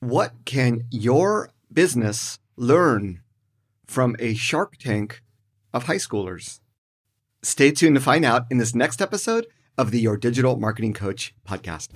What 0.00 0.32
can 0.44 0.84
your 0.92 1.50
business 1.72 2.38
learn 2.54 3.20
from 3.84 4.14
a 4.20 4.34
shark 4.34 4.76
tank 4.76 5.24
of 5.72 5.86
high 5.86 5.96
schoolers? 5.96 6.60
Stay 7.42 7.72
tuned 7.72 7.96
to 7.96 8.00
find 8.00 8.24
out 8.24 8.46
in 8.48 8.58
this 8.58 8.76
next 8.76 9.02
episode 9.02 9.48
of 9.76 9.90
the 9.90 9.98
Your 9.98 10.16
Digital 10.16 10.56
Marketing 10.56 10.92
Coach 10.92 11.34
podcast. 11.44 11.88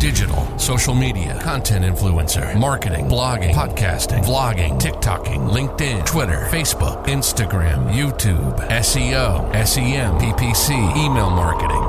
Digital, 0.00 0.58
social 0.58 0.96
media, 0.96 1.38
content 1.40 1.84
influencer, 1.84 2.58
marketing, 2.58 3.06
blogging, 3.06 3.54
podcasting, 3.54 4.24
vlogging, 4.24 4.80
TikToking, 4.80 5.48
LinkedIn, 5.48 6.04
Twitter, 6.04 6.48
Facebook, 6.50 7.06
Instagram, 7.06 7.94
YouTube, 7.94 8.58
SEO, 8.68 9.64
SEM, 9.64 10.18
PPC, 10.18 10.96
email 10.96 11.30
marketing. 11.30 11.82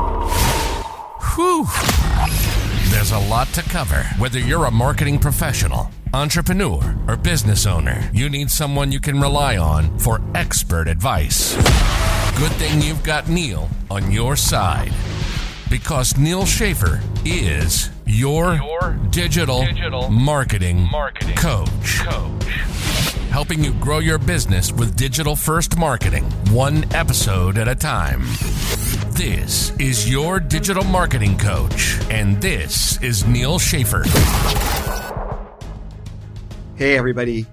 Whew. 1.34 2.15
There's 2.96 3.12
a 3.12 3.20
lot 3.20 3.50
to 3.50 3.62
cover. 3.62 4.04
Whether 4.18 4.40
you're 4.40 4.64
a 4.64 4.72
marketing 4.72 5.20
professional, 5.20 5.92
entrepreneur, 6.14 6.96
or 7.10 7.18
business 7.18 7.66
owner, 7.66 8.10
you 8.14 8.30
need 8.30 8.50
someone 8.50 8.94
you 8.94 9.02
can 9.02 9.20
rely 9.20 9.58
on 9.58 10.00
for 10.00 10.22
expert 10.34 10.88
advice. 10.88 11.56
Good 12.38 12.54
thing 12.54 12.82
you've 12.82 13.04
got 13.04 13.28
Neal 13.28 13.70
on 13.92 14.14
your 14.14 14.38
side. 14.38 14.94
Because 15.70 16.18
Neal 16.18 16.46
Schaffer 16.46 17.02
is 17.26 17.90
your, 18.06 18.56
your 18.56 18.98
digital, 19.10 19.66
digital 19.66 20.10
marketing, 20.10 20.88
marketing 20.90 21.36
coach. 21.36 22.00
coach. 22.00 22.46
Helping 23.30 23.62
you 23.62 23.74
grow 23.74 24.00
your 24.00 24.20
business 24.20 24.72
with 24.72 24.96
digital 24.96 25.36
first 25.36 25.78
marketing, 25.78 26.24
one 26.50 26.86
episode 26.96 27.58
at 27.58 27.68
a 27.68 27.76
time. 27.76 28.22
This 29.16 29.72
is 29.80 30.10
your 30.10 30.42
digital 30.42 30.84
marketing 30.84 31.38
coach, 31.38 31.98
and 32.10 32.42
this 32.42 33.02
is 33.02 33.26
Neal 33.26 33.58
Schaffer. 33.58 34.04
Hey, 36.76 36.98
everybody. 36.98 37.46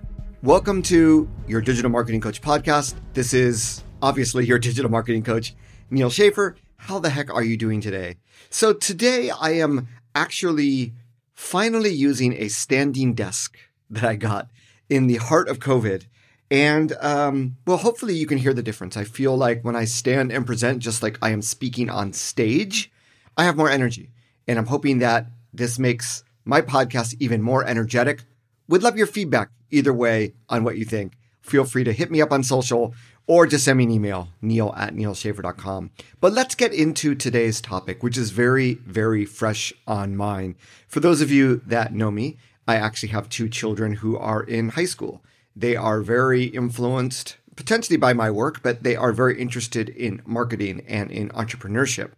Welcome 0.42 0.82
to 0.82 1.30
your 1.46 1.60
Digital 1.60 1.88
Marketing 1.88 2.20
Coach 2.20 2.42
podcast. 2.42 2.96
This 3.12 3.32
is 3.32 3.84
obviously 4.02 4.44
your 4.44 4.58
digital 4.58 4.90
marketing 4.90 5.22
coach, 5.22 5.54
Neal 5.88 6.10
Schaffer. 6.10 6.56
How 6.78 6.98
the 6.98 7.10
heck 7.10 7.32
are 7.32 7.44
you 7.44 7.56
doing 7.56 7.80
today? 7.80 8.16
So, 8.50 8.72
today 8.72 9.30
I 9.30 9.50
am 9.50 9.86
actually 10.16 10.94
finally 11.32 11.90
using 11.90 12.32
a 12.32 12.48
standing 12.48 13.14
desk 13.14 13.56
that 13.88 14.02
I 14.02 14.16
got 14.16 14.50
in 14.88 15.06
the 15.06 15.18
heart 15.18 15.48
of 15.48 15.60
COVID 15.60 16.06
and 16.52 16.92
um, 17.00 17.56
well, 17.66 17.78
hopefully 17.78 18.14
you 18.14 18.26
can 18.26 18.36
hear 18.36 18.52
the 18.52 18.62
difference. 18.62 18.94
I 18.94 19.04
feel 19.04 19.34
like 19.34 19.64
when 19.64 19.74
I 19.74 19.86
stand 19.86 20.30
and 20.30 20.44
present, 20.44 20.80
just 20.80 21.02
like 21.02 21.16
I 21.22 21.30
am 21.30 21.40
speaking 21.40 21.88
on 21.88 22.12
stage, 22.12 22.92
I 23.38 23.44
have 23.44 23.56
more 23.56 23.70
energy. 23.70 24.10
And 24.46 24.58
I'm 24.58 24.66
hoping 24.66 24.98
that 24.98 25.28
this 25.54 25.78
makes 25.78 26.24
my 26.44 26.60
podcast 26.60 27.16
even 27.18 27.40
more 27.40 27.64
energetic. 27.64 28.24
Would 28.68 28.82
love 28.82 28.98
your 28.98 29.06
feedback 29.06 29.48
either 29.70 29.94
way 29.94 30.34
on 30.50 30.62
what 30.62 30.76
you 30.76 30.84
think. 30.84 31.14
Feel 31.40 31.64
free 31.64 31.84
to 31.84 31.92
hit 31.94 32.10
me 32.10 32.20
up 32.20 32.32
on 32.32 32.42
social 32.42 32.94
or 33.26 33.46
just 33.46 33.64
send 33.64 33.78
me 33.78 33.84
an 33.84 33.90
email, 33.90 34.28
neal 34.42 34.74
at 34.76 34.94
nealschaffer.com. 34.94 35.90
But 36.20 36.34
let's 36.34 36.54
get 36.54 36.74
into 36.74 37.14
today's 37.14 37.62
topic, 37.62 38.02
which 38.02 38.18
is 38.18 38.30
very, 38.30 38.74
very 38.74 39.24
fresh 39.24 39.72
on 39.86 40.16
mine. 40.16 40.56
For 40.86 41.00
those 41.00 41.22
of 41.22 41.30
you 41.30 41.62
that 41.66 41.94
know 41.94 42.10
me, 42.10 42.36
I 42.68 42.76
actually 42.76 43.08
have 43.08 43.30
two 43.30 43.48
children 43.48 43.94
who 43.94 44.18
are 44.18 44.42
in 44.42 44.70
high 44.70 44.84
school. 44.84 45.22
They 45.54 45.76
are 45.76 46.00
very 46.00 46.44
influenced 46.44 47.36
potentially 47.56 47.96
by 47.96 48.12
my 48.12 48.30
work, 48.30 48.62
but 48.62 48.82
they 48.82 48.96
are 48.96 49.12
very 49.12 49.40
interested 49.40 49.88
in 49.88 50.22
marketing 50.24 50.82
and 50.88 51.10
in 51.10 51.28
entrepreneurship. 51.30 52.12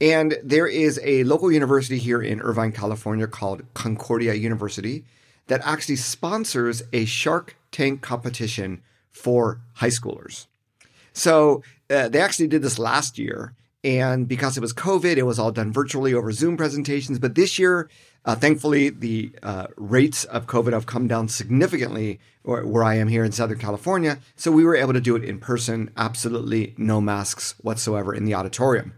And 0.00 0.36
there 0.42 0.66
is 0.66 0.98
a 1.04 1.22
local 1.24 1.52
university 1.52 1.98
here 1.98 2.20
in 2.20 2.40
Irvine, 2.40 2.72
California 2.72 3.26
called 3.26 3.62
Concordia 3.74 4.34
University 4.34 5.04
that 5.46 5.60
actually 5.64 5.96
sponsors 5.96 6.82
a 6.92 7.04
Shark 7.04 7.56
Tank 7.70 8.00
competition 8.00 8.82
for 9.12 9.60
high 9.74 9.88
schoolers. 9.88 10.46
So 11.12 11.62
uh, 11.90 12.08
they 12.08 12.20
actually 12.20 12.48
did 12.48 12.62
this 12.62 12.78
last 12.78 13.18
year. 13.18 13.54
And 13.84 14.28
because 14.28 14.56
it 14.56 14.60
was 14.60 14.72
COVID, 14.72 15.16
it 15.16 15.24
was 15.24 15.38
all 15.38 15.50
done 15.50 15.72
virtually 15.72 16.14
over 16.14 16.32
Zoom 16.32 16.56
presentations. 16.56 17.18
But 17.18 17.34
this 17.34 17.58
year, 17.58 17.90
uh, 18.24 18.36
thankfully, 18.36 18.88
the 18.88 19.32
uh, 19.42 19.66
rates 19.76 20.24
of 20.24 20.46
COVID 20.46 20.72
have 20.72 20.86
come 20.86 21.08
down 21.08 21.28
significantly 21.28 22.20
where 22.42 22.84
I 22.84 22.94
am 22.96 23.08
here 23.08 23.24
in 23.24 23.32
Southern 23.32 23.58
California. 23.58 24.18
So 24.36 24.50
we 24.50 24.64
were 24.64 24.76
able 24.76 24.92
to 24.92 25.00
do 25.00 25.16
it 25.16 25.24
in 25.24 25.38
person, 25.38 25.90
absolutely 25.96 26.74
no 26.76 27.00
masks 27.00 27.54
whatsoever 27.60 28.14
in 28.14 28.24
the 28.24 28.34
auditorium. 28.34 28.94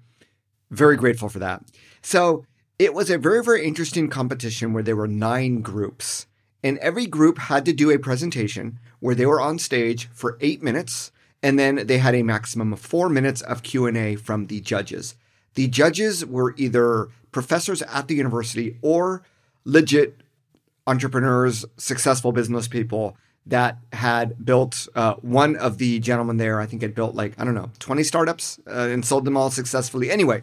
Very 0.71 0.97
grateful 0.97 1.29
for 1.29 1.39
that. 1.39 1.63
So 2.03 2.45
it 2.79 2.95
was 2.95 3.11
a 3.11 3.19
very, 3.19 3.43
very 3.43 3.65
interesting 3.67 4.09
competition 4.09 4.73
where 4.73 4.83
there 4.83 4.97
were 4.97 5.09
nine 5.09 5.61
groups. 5.63 6.27
And 6.63 6.79
every 6.79 7.07
group 7.07 7.39
had 7.39 7.65
to 7.67 7.73
do 7.73 7.91
a 7.91 7.99
presentation 7.99 8.79
where 9.01 9.15
they 9.15 9.27
were 9.27 9.41
on 9.41 9.59
stage 9.59 10.09
for 10.13 10.39
eight 10.41 10.63
minutes, 10.63 11.13
and 11.43 11.59
then 11.59 11.87
they 11.87 11.99
had 11.99 12.15
a 12.15 12.23
maximum 12.23 12.73
of 12.73 12.81
four 12.81 13.11
minutes 13.11 13.43
of 13.43 13.63
Q&A 13.63 14.17
from 14.17 14.47
the 14.47 14.61
judges. 14.61 15.15
The 15.55 15.69
judges 15.69 16.25
were 16.25 16.55
either 16.57 17.09
professors 17.35 17.83
at 17.83 18.09
the 18.09 18.15
university 18.15 18.79
or 18.81 19.23
legit 19.65 20.23
entrepreneurs, 20.87 21.67
successful 21.77 22.33
business 22.33 22.69
people 22.69 23.17
that 23.47 23.77
had 23.93 24.43
built 24.43 24.89
uh, 24.95 25.15
one 25.17 25.57
of 25.57 25.77
the 25.77 25.99
gentlemen 26.01 26.39
there, 26.39 26.61
I 26.61 26.67
think 26.67 26.81
had 26.81 26.95
built 26.95 27.15
like, 27.15 27.39
I 27.39 27.45
don't 27.45 27.55
know, 27.55 27.71
20 27.79 28.03
startups 28.03 28.59
uh, 28.67 28.89
and 28.89 29.05
sold 29.05 29.27
them 29.27 29.37
all 29.37 29.51
successfully. 29.51 30.11
Anyway, 30.11 30.43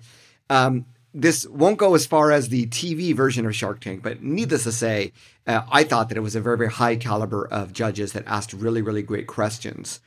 um, 0.52 0.86
this 1.14 1.48
won't 1.48 1.78
go 1.78 1.96
as 1.96 2.06
far 2.06 2.32
as 2.32 2.50
the 2.50 2.68
TV 2.68 3.16
version 3.16 3.46
of 3.46 3.56
Shark 3.56 3.80
Tank, 3.80 4.04
but 4.04 4.22
needless 4.22 4.64
to 4.66 4.72
say, 4.72 5.14
uh, 5.48 5.62
I 5.72 5.84
thought 5.84 6.10
that 6.10 6.18
it 6.18 6.22
was 6.22 6.36
a 6.36 6.42
very, 6.42 6.58
very 6.58 6.70
high 6.70 6.96
caliber 6.96 7.48
of 7.48 7.74
judges 7.74 8.14
that 8.14 8.28
asked 8.28 8.54
really, 8.54 8.82
really 8.82 9.02
great 9.02 9.28
questions. 9.28 10.00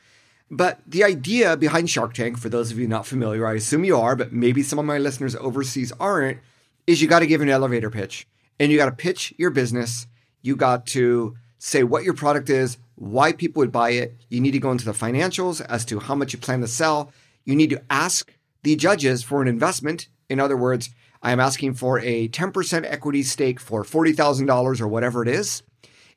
But 0.51 0.81
the 0.87 1.03
idea 1.03 1.57
behind 1.57 1.91
Shark 1.91 2.15
Tank, 2.15 2.39
for 2.39 2.49
those 2.49 2.71
of 2.71 2.79
you 2.79 2.87
not 2.87 3.07
familiar, 3.07 3.47
I 3.47 3.55
assume 3.55 3.85
you 3.85 3.97
are, 3.97 4.15
but 4.15 4.33
maybe 4.33 4.63
some 4.63 4.79
of 4.79 4.85
my 4.85 4.99
listeners 4.99 5.35
overseas 5.37 5.93
aren't, 5.99 6.39
is 6.87 7.01
you 7.01 7.09
got 7.09 7.21
to 7.21 7.27
give 7.27 7.41
an 7.41 7.49
elevator 7.49 7.91
pitch 7.91 8.27
and 8.59 8.71
you 8.71 8.79
got 8.79 8.87
to 8.87 8.93
pitch 8.93 9.35
your 9.39 9.51
business. 9.51 10.07
You 10.43 10.57
got 10.57 10.87
to 10.89 11.37
say 11.59 11.83
what 11.83 12.05
your 12.05 12.15
product 12.15 12.51
is, 12.51 12.79
why 12.97 13.33
people 13.33 13.61
would 13.61 13.73
buy 13.73 13.91
it. 13.91 14.15
You 14.29 14.41
need 14.41 14.53
to 14.53 14.59
go 14.59 14.71
into 14.71 14.85
the 14.85 14.93
financials 14.93 15.65
as 15.67 15.85
to 15.87 15.99
how 15.99 16.15
much 16.15 16.33
you 16.33 16.39
plan 16.39 16.61
to 16.61 16.69
sell. 16.69 17.13
You 17.45 17.57
need 17.57 17.71
to 17.71 17.83
ask 17.91 18.33
the 18.63 18.77
judges 18.77 19.23
for 19.23 19.43
an 19.43 19.49
investment. 19.49 20.09
In 20.29 20.41
other 20.41 20.57
words, 20.57 20.91
I 21.23 21.33
am 21.33 21.41
asking 21.41 21.75
for 21.75 22.01
a 22.01 22.29
10% 22.29 22.85
equity 22.87 23.23
stake 23.23 23.59
for 23.59 23.83
$40,000 23.83 24.81
or 24.81 24.89
whatever 24.89 25.23
it 25.23 25.29
is. 25.29 25.63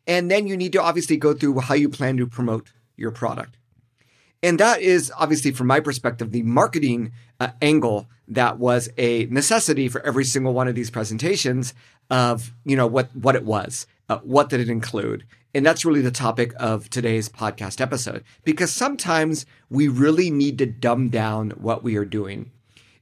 And 0.06 0.30
then 0.32 0.48
you 0.48 0.56
need 0.56 0.74
to 0.74 0.82
obviously 0.82 1.18
go 1.18 1.34
through 1.34 1.60
how 1.60 1.76
you 1.76 1.90
plan 1.90 2.18
to 2.18 2.28
promote 2.28 2.72
your 2.96 3.12
product. 3.12 3.57
And 4.44 4.60
that 4.60 4.82
is 4.82 5.12
obviously, 5.18 5.52
from 5.52 5.68
my 5.68 5.80
perspective, 5.80 6.32
the 6.32 6.44
marketing 6.44 7.12
uh, 7.40 7.50
angle 7.62 8.08
that 8.28 8.60
was 8.60 8.90
a 8.98 9.26
necessity 9.28 9.88
for 9.88 10.02
every 10.06 10.26
single 10.26 10.54
one 10.54 10.68
of 10.68 10.76
these 10.76 10.90
presentations 10.90 11.74
of, 12.10 12.54
you 12.66 12.76
know, 12.76 12.88
what, 12.88 13.16
what 13.16 13.36
it 13.36 13.44
was, 13.44 13.88
uh, 14.10 14.20
what 14.20 14.50
did 14.50 14.60
it 14.60 14.70
include. 14.70 15.26
And 15.54 15.66
that's 15.66 15.86
really 15.86 16.02
the 16.02 16.12
topic 16.12 16.54
of 16.60 16.90
today's 16.90 17.30
podcast 17.30 17.82
episode, 17.82 18.24
because 18.44 18.72
sometimes 18.72 19.46
we 19.70 19.88
really 19.88 20.30
need 20.30 20.58
to 20.60 20.66
dumb 20.66 21.10
down 21.10 21.52
what 21.52 21.84
we 21.84 21.96
are 21.96 22.06
doing. 22.06 22.52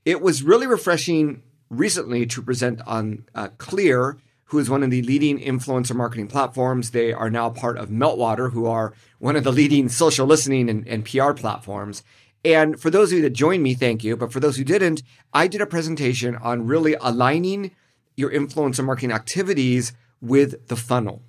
It 0.05 0.21
was 0.21 0.43
really 0.43 0.67
refreshing 0.67 1.41
recently 1.69 2.25
to 2.27 2.41
present 2.41 2.79
on 2.85 3.25
uh, 3.33 3.49
Klear, 3.57 4.19
who 4.45 4.59
is 4.59 4.69
one 4.69 4.83
of 4.83 4.91
the 4.91 5.01
leading 5.01 5.39
influencer 5.39 5.95
marketing 5.95 6.27
platforms. 6.27 6.91
They 6.91 7.11
are 7.11 7.29
now 7.29 7.49
part 7.49 7.77
of 7.77 7.89
Meltwater, 7.89 8.51
who 8.51 8.67
are 8.67 8.93
one 9.19 9.35
of 9.35 9.43
the 9.43 9.51
leading 9.51 9.89
social 9.89 10.27
listening 10.27 10.69
and, 10.69 10.87
and 10.87 11.05
PR 11.05 11.33
platforms. 11.33 12.03
And 12.43 12.79
for 12.79 12.91
those 12.91 13.11
of 13.11 13.17
you 13.17 13.23
that 13.23 13.31
joined 13.31 13.63
me, 13.63 13.73
thank 13.73 14.03
you. 14.03 14.15
But 14.15 14.31
for 14.31 14.39
those 14.39 14.57
who 14.57 14.63
didn't, 14.63 15.01
I 15.33 15.47
did 15.47 15.61
a 15.61 15.65
presentation 15.65 16.35
on 16.35 16.67
really 16.67 16.95
aligning 17.01 17.71
your 18.15 18.29
influencer 18.29 18.85
marketing 18.85 19.11
activities 19.11 19.93
with 20.21 20.67
the 20.67 20.75
funnel. 20.75 21.23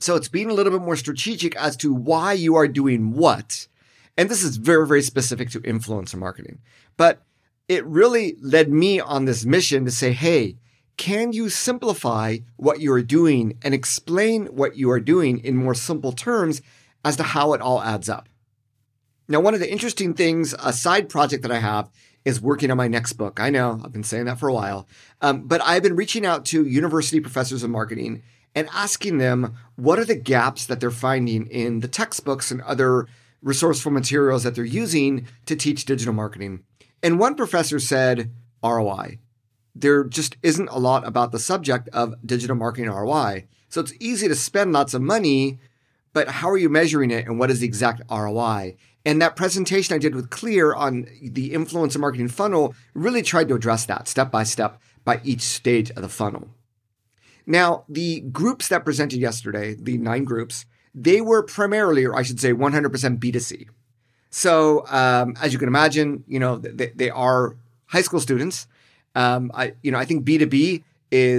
So 0.00 0.16
it's 0.16 0.28
being 0.28 0.50
a 0.50 0.54
little 0.54 0.72
bit 0.72 0.82
more 0.82 0.96
strategic 0.96 1.54
as 1.56 1.76
to 1.78 1.92
why 1.92 2.32
you 2.32 2.56
are 2.56 2.68
doing 2.68 3.12
what. 3.12 3.68
And 4.16 4.28
this 4.28 4.42
is 4.42 4.56
very, 4.56 4.86
very 4.86 5.02
specific 5.02 5.50
to 5.50 5.60
influencer 5.60 6.16
marketing. 6.16 6.58
But 6.96 7.22
it 7.68 7.84
really 7.84 8.36
led 8.40 8.70
me 8.70 9.00
on 9.00 9.24
this 9.24 9.44
mission 9.44 9.84
to 9.84 9.90
say, 9.90 10.12
hey, 10.12 10.56
can 10.96 11.32
you 11.32 11.48
simplify 11.48 12.38
what 12.56 12.80
you 12.80 12.92
are 12.92 13.02
doing 13.02 13.58
and 13.62 13.74
explain 13.74 14.46
what 14.46 14.76
you 14.76 14.90
are 14.90 15.00
doing 15.00 15.38
in 15.40 15.56
more 15.56 15.74
simple 15.74 16.12
terms 16.12 16.62
as 17.04 17.16
to 17.16 17.22
how 17.22 17.52
it 17.52 17.60
all 17.60 17.82
adds 17.82 18.08
up? 18.08 18.28
Now, 19.26 19.40
one 19.40 19.54
of 19.54 19.60
the 19.60 19.70
interesting 19.70 20.14
things, 20.14 20.54
a 20.62 20.72
side 20.72 21.08
project 21.08 21.42
that 21.42 21.52
I 21.52 21.58
have 21.58 21.90
is 22.24 22.40
working 22.40 22.70
on 22.70 22.76
my 22.76 22.88
next 22.88 23.14
book. 23.14 23.40
I 23.40 23.50
know 23.50 23.80
I've 23.82 23.92
been 23.92 24.04
saying 24.04 24.26
that 24.26 24.38
for 24.38 24.48
a 24.48 24.54
while, 24.54 24.86
um, 25.20 25.46
but 25.46 25.62
I've 25.62 25.82
been 25.82 25.96
reaching 25.96 26.24
out 26.24 26.44
to 26.46 26.64
university 26.64 27.20
professors 27.20 27.62
of 27.62 27.70
marketing 27.70 28.22
and 28.54 28.68
asking 28.72 29.18
them 29.18 29.56
what 29.76 29.98
are 29.98 30.04
the 30.04 30.14
gaps 30.14 30.66
that 30.66 30.80
they're 30.80 30.90
finding 30.90 31.46
in 31.46 31.80
the 31.80 31.88
textbooks 31.88 32.50
and 32.50 32.62
other 32.62 33.06
resourceful 33.42 33.92
materials 33.92 34.42
that 34.44 34.54
they're 34.54 34.64
using 34.64 35.26
to 35.46 35.56
teach 35.56 35.84
digital 35.84 36.14
marketing. 36.14 36.62
And 37.02 37.18
one 37.18 37.34
professor 37.34 37.78
said 37.78 38.30
ROI. 38.62 39.18
There 39.74 40.04
just 40.04 40.36
isn't 40.42 40.68
a 40.68 40.78
lot 40.78 41.06
about 41.06 41.32
the 41.32 41.38
subject 41.38 41.88
of 41.92 42.14
digital 42.24 42.56
marketing 42.56 42.90
ROI. 42.90 43.46
So 43.68 43.80
it's 43.80 43.94
easy 43.98 44.28
to 44.28 44.34
spend 44.34 44.72
lots 44.72 44.94
of 44.94 45.02
money, 45.02 45.58
but 46.12 46.28
how 46.28 46.48
are 46.50 46.56
you 46.56 46.68
measuring 46.68 47.10
it 47.10 47.26
and 47.26 47.38
what 47.38 47.50
is 47.50 47.60
the 47.60 47.66
exact 47.66 48.02
ROI? 48.10 48.76
And 49.04 49.20
that 49.20 49.36
presentation 49.36 49.94
I 49.94 49.98
did 49.98 50.14
with 50.14 50.30
Klear 50.30 50.74
on 50.74 51.06
the 51.20 51.50
influencer 51.50 51.98
marketing 51.98 52.28
funnel 52.28 52.74
really 52.94 53.22
tried 53.22 53.48
to 53.48 53.54
address 53.54 53.84
that 53.86 54.08
step 54.08 54.30
by 54.30 54.44
step 54.44 54.80
by 55.04 55.20
each 55.24 55.42
stage 55.42 55.90
of 55.90 56.02
the 56.02 56.08
funnel. 56.08 56.48
Now, 57.46 57.84
the 57.88 58.20
groups 58.20 58.68
that 58.68 58.84
presented 58.84 59.18
yesterday, 59.18 59.74
the 59.74 59.98
nine 59.98 60.24
groups, 60.24 60.64
they 60.94 61.20
were 61.20 61.42
primarily, 61.42 62.04
or 62.04 62.16
I 62.16 62.22
should 62.22 62.40
say 62.40 62.52
100% 62.52 63.18
B2C. 63.18 63.68
So, 64.30 64.86
um, 64.88 65.36
as 65.40 65.52
you 65.52 65.58
can 65.58 65.68
imagine, 65.68 66.24
you 66.26 66.38
know, 66.38 66.56
they, 66.56 66.92
they 66.94 67.10
are 67.10 67.56
high 67.86 68.02
school 68.02 68.20
students. 68.20 68.66
Um, 69.14 69.50
I, 69.54 69.74
you 69.82 69.90
know, 69.90 69.98
I 69.98 70.04
think 70.04 70.24
B2B 70.24 70.82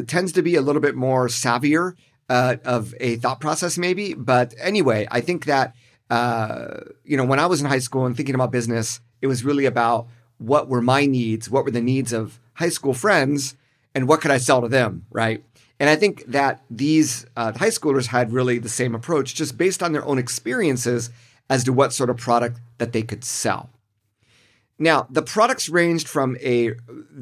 tends 0.08 0.32
to 0.34 0.42
be 0.42 0.56
a 0.56 0.62
little 0.62 0.82
bit 0.82 0.96
more 0.96 1.28
savvier 1.28 1.96
uh, 2.30 2.56
of 2.64 2.94
a 3.00 3.18
thought 3.18 3.40
process, 3.40 3.78
maybe. 3.78 4.14
But 4.14 4.54
anyway, 4.60 5.08
I 5.12 5.22
think 5.22 5.46
that, 5.46 5.76
uh, 6.10 6.82
you 7.04 7.18
know, 7.18 7.26
when 7.26 7.40
I 7.40 7.46
was 7.46 7.62
in 7.62 7.68
high 7.68 7.80
school 7.80 8.06
and 8.06 8.16
thinking 8.16 8.36
about 8.36 8.52
business, 8.52 9.02
it 9.22 9.28
was 9.28 9.44
really 9.44 9.66
about 9.66 10.08
what 10.38 10.68
were 10.68 10.82
my 10.82 11.06
needs, 11.06 11.50
what 11.50 11.66
were 11.66 11.72
the 11.72 11.82
needs 11.82 12.14
of 12.14 12.40
high 12.54 12.70
school 12.70 12.94
friends, 12.94 13.56
and 13.94 14.08
what 14.08 14.22
could 14.22 14.32
I 14.32 14.38
sell 14.38 14.62
to 14.62 14.68
them, 14.68 15.06
right? 15.12 15.44
And 15.80 15.90
I 15.90 15.96
think 15.96 16.26
that 16.28 16.64
these 16.70 17.26
uh, 17.36 17.52
high 17.54 17.70
schoolers 17.70 18.08
had 18.08 18.32
really 18.32 18.60
the 18.60 18.70
same 18.70 18.96
approach, 18.96 19.36
just 19.36 19.58
based 19.58 19.84
on 19.84 19.92
their 19.92 20.06
own 20.06 20.18
experiences 20.18 21.10
as 21.50 21.64
to 21.66 21.74
what 21.74 21.94
sort 21.94 22.10
of 22.10 22.18
product 22.18 22.60
that 22.78 22.94
they 22.94 23.02
could 23.02 23.24
sell. 23.24 23.70
Now, 24.78 25.08
the 25.10 25.22
products 25.22 25.70
ranged 25.70 26.08
from 26.08 26.38
a, 26.42 26.74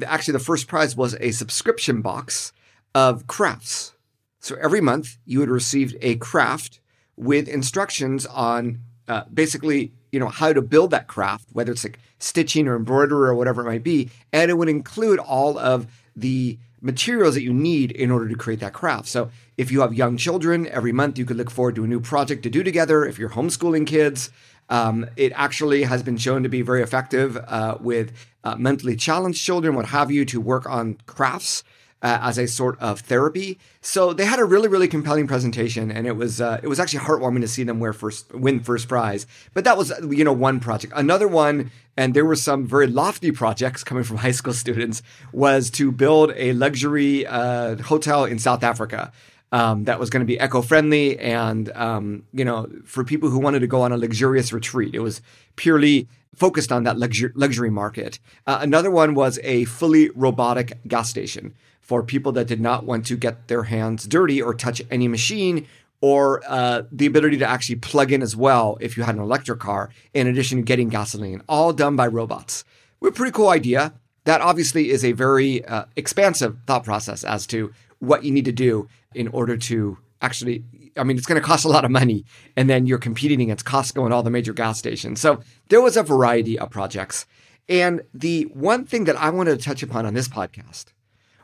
actually, 0.04 0.32
the 0.32 0.38
first 0.40 0.66
prize 0.66 0.96
was 0.96 1.14
a 1.20 1.30
subscription 1.30 2.02
box 2.02 2.52
of 2.94 3.26
crafts. 3.26 3.94
So 4.40 4.56
every 4.60 4.80
month 4.80 5.18
you 5.24 5.38
would 5.38 5.48
receive 5.48 5.96
a 6.02 6.16
craft 6.16 6.80
with 7.16 7.48
instructions 7.48 8.26
on 8.26 8.80
uh, 9.06 9.24
basically, 9.32 9.92
you 10.10 10.18
know, 10.18 10.28
how 10.28 10.52
to 10.52 10.62
build 10.62 10.90
that 10.90 11.06
craft, 11.06 11.46
whether 11.52 11.72
it's 11.72 11.84
like 11.84 11.98
stitching 12.18 12.66
or 12.66 12.76
embroidery 12.76 13.28
or 13.28 13.34
whatever 13.34 13.62
it 13.62 13.66
might 13.66 13.82
be. 13.82 14.10
And 14.32 14.50
it 14.50 14.54
would 14.54 14.68
include 14.68 15.18
all 15.18 15.58
of 15.58 15.86
the 16.16 16.58
materials 16.80 17.34
that 17.34 17.42
you 17.42 17.52
need 17.54 17.90
in 17.92 18.10
order 18.10 18.28
to 18.28 18.36
create 18.36 18.60
that 18.60 18.74
craft. 18.74 19.08
So 19.08 19.30
if 19.56 19.72
you 19.72 19.80
have 19.80 19.94
young 19.94 20.16
children, 20.16 20.66
every 20.66 20.92
month 20.92 21.18
you 21.18 21.24
could 21.24 21.38
look 21.38 21.50
forward 21.50 21.76
to 21.76 21.84
a 21.84 21.86
new 21.86 22.00
project 22.00 22.42
to 22.42 22.50
do 22.50 22.62
together. 22.62 23.06
If 23.06 23.18
you're 23.18 23.30
homeschooling 23.30 23.86
kids, 23.86 24.30
um, 24.68 25.06
it 25.16 25.32
actually 25.34 25.84
has 25.84 26.02
been 26.02 26.16
shown 26.16 26.42
to 26.42 26.48
be 26.48 26.62
very 26.62 26.82
effective 26.82 27.36
uh, 27.36 27.76
with 27.80 28.12
uh, 28.44 28.56
mentally 28.56 28.96
challenged 28.96 29.42
children, 29.42 29.74
what 29.74 29.86
have 29.86 30.10
you, 30.10 30.24
to 30.26 30.40
work 30.40 30.68
on 30.68 30.98
crafts 31.06 31.64
uh, 32.04 32.18
as 32.20 32.36
a 32.36 32.46
sort 32.46 32.78
of 32.80 33.00
therapy. 33.00 33.58
So 33.80 34.12
they 34.12 34.26
had 34.26 34.38
a 34.38 34.44
really, 34.44 34.68
really 34.68 34.88
compelling 34.88 35.26
presentation, 35.26 35.90
and 35.90 36.06
it 36.06 36.16
was 36.16 36.40
uh, 36.40 36.60
it 36.62 36.68
was 36.68 36.78
actually 36.78 37.00
heartwarming 37.00 37.40
to 37.40 37.48
see 37.48 37.64
them 37.64 37.80
wear 37.80 37.94
first 37.94 38.32
win 38.34 38.60
first 38.60 38.88
prize. 38.88 39.26
But 39.54 39.64
that 39.64 39.78
was 39.78 39.90
you 40.10 40.22
know 40.22 40.32
one 40.32 40.60
project. 40.60 40.92
Another 40.94 41.26
one, 41.26 41.70
and 41.96 42.12
there 42.12 42.26
were 42.26 42.36
some 42.36 42.66
very 42.66 42.86
lofty 42.86 43.32
projects 43.32 43.82
coming 43.82 44.04
from 44.04 44.16
high 44.24 44.32
school 44.32 44.52
students, 44.52 45.02
was 45.32 45.70
to 45.70 45.90
build 45.90 46.32
a 46.36 46.52
luxury 46.52 47.26
uh, 47.26 47.76
hotel 47.76 48.26
in 48.26 48.38
South 48.38 48.62
Africa. 48.62 49.10
Um, 49.54 49.84
that 49.84 50.00
was 50.00 50.10
going 50.10 50.24
to 50.26 50.26
be 50.26 50.38
eco-friendly 50.46 51.06
and 51.20 51.70
um, 51.86 52.24
you 52.32 52.44
know 52.44 52.66
for 52.84 53.04
people 53.04 53.28
who 53.30 53.38
wanted 53.38 53.60
to 53.60 53.68
go 53.68 53.82
on 53.82 53.92
a 53.92 53.96
luxurious 53.96 54.52
retreat. 54.52 54.92
It 54.94 55.02
was 55.08 55.22
purely 55.54 56.08
focused 56.34 56.72
on 56.72 56.82
that 56.84 56.98
luxury, 56.98 57.30
luxury 57.34 57.70
market. 57.70 58.18
Uh, 58.48 58.58
another 58.60 58.90
one 58.90 59.14
was 59.14 59.38
a 59.44 59.64
fully 59.66 60.10
robotic 60.24 60.68
gas 60.88 61.08
station 61.08 61.54
for 61.80 62.02
people 62.02 62.32
that 62.32 62.48
did 62.48 62.60
not 62.60 62.84
want 62.84 63.06
to 63.06 63.16
get 63.16 63.46
their 63.46 63.64
hands 63.64 64.08
dirty 64.08 64.42
or 64.42 64.54
touch 64.54 64.82
any 64.90 65.06
machine 65.06 65.66
or 66.00 66.42
uh, 66.46 66.82
the 66.90 67.06
ability 67.06 67.38
to 67.38 67.46
actually 67.46 67.76
plug 67.76 68.10
in 68.10 68.22
as 68.22 68.34
well 68.34 68.76
if 68.80 68.96
you 68.96 69.04
had 69.04 69.14
an 69.14 69.20
electric 69.20 69.60
car, 69.60 69.90
in 70.12 70.26
addition 70.26 70.58
to 70.58 70.64
getting 70.64 70.88
gasoline, 70.88 71.40
all 71.48 71.72
done 71.72 71.96
by 71.96 72.06
robots. 72.06 72.64
A 73.02 73.10
pretty 73.10 73.32
cool 73.32 73.50
idea. 73.50 73.94
That 74.24 74.40
obviously 74.40 74.90
is 74.90 75.04
a 75.04 75.12
very 75.12 75.64
uh, 75.64 75.84
expansive 75.96 76.56
thought 76.66 76.84
process 76.84 77.22
as 77.24 77.46
to 77.48 77.72
what 78.06 78.24
you 78.24 78.32
need 78.32 78.44
to 78.44 78.52
do 78.52 78.88
in 79.14 79.28
order 79.28 79.56
to 79.56 79.98
actually. 80.22 80.64
I 80.96 81.02
mean, 81.02 81.16
it's 81.16 81.26
going 81.26 81.40
to 81.40 81.46
cost 81.46 81.64
a 81.64 81.68
lot 81.68 81.84
of 81.84 81.90
money, 81.90 82.24
and 82.56 82.70
then 82.70 82.86
you're 82.86 82.98
competing 82.98 83.42
against 83.42 83.64
Costco 83.64 84.04
and 84.04 84.14
all 84.14 84.22
the 84.22 84.30
major 84.30 84.52
gas 84.52 84.78
stations. 84.78 85.20
So 85.20 85.40
there 85.68 85.80
was 85.80 85.96
a 85.96 86.04
variety 86.04 86.56
of 86.56 86.70
projects. 86.70 87.26
And 87.68 88.02
the 88.12 88.44
one 88.52 88.84
thing 88.84 89.04
that 89.04 89.16
I 89.16 89.30
wanted 89.30 89.58
to 89.58 89.64
touch 89.64 89.82
upon 89.82 90.06
on 90.06 90.14
this 90.14 90.28
podcast 90.28 90.86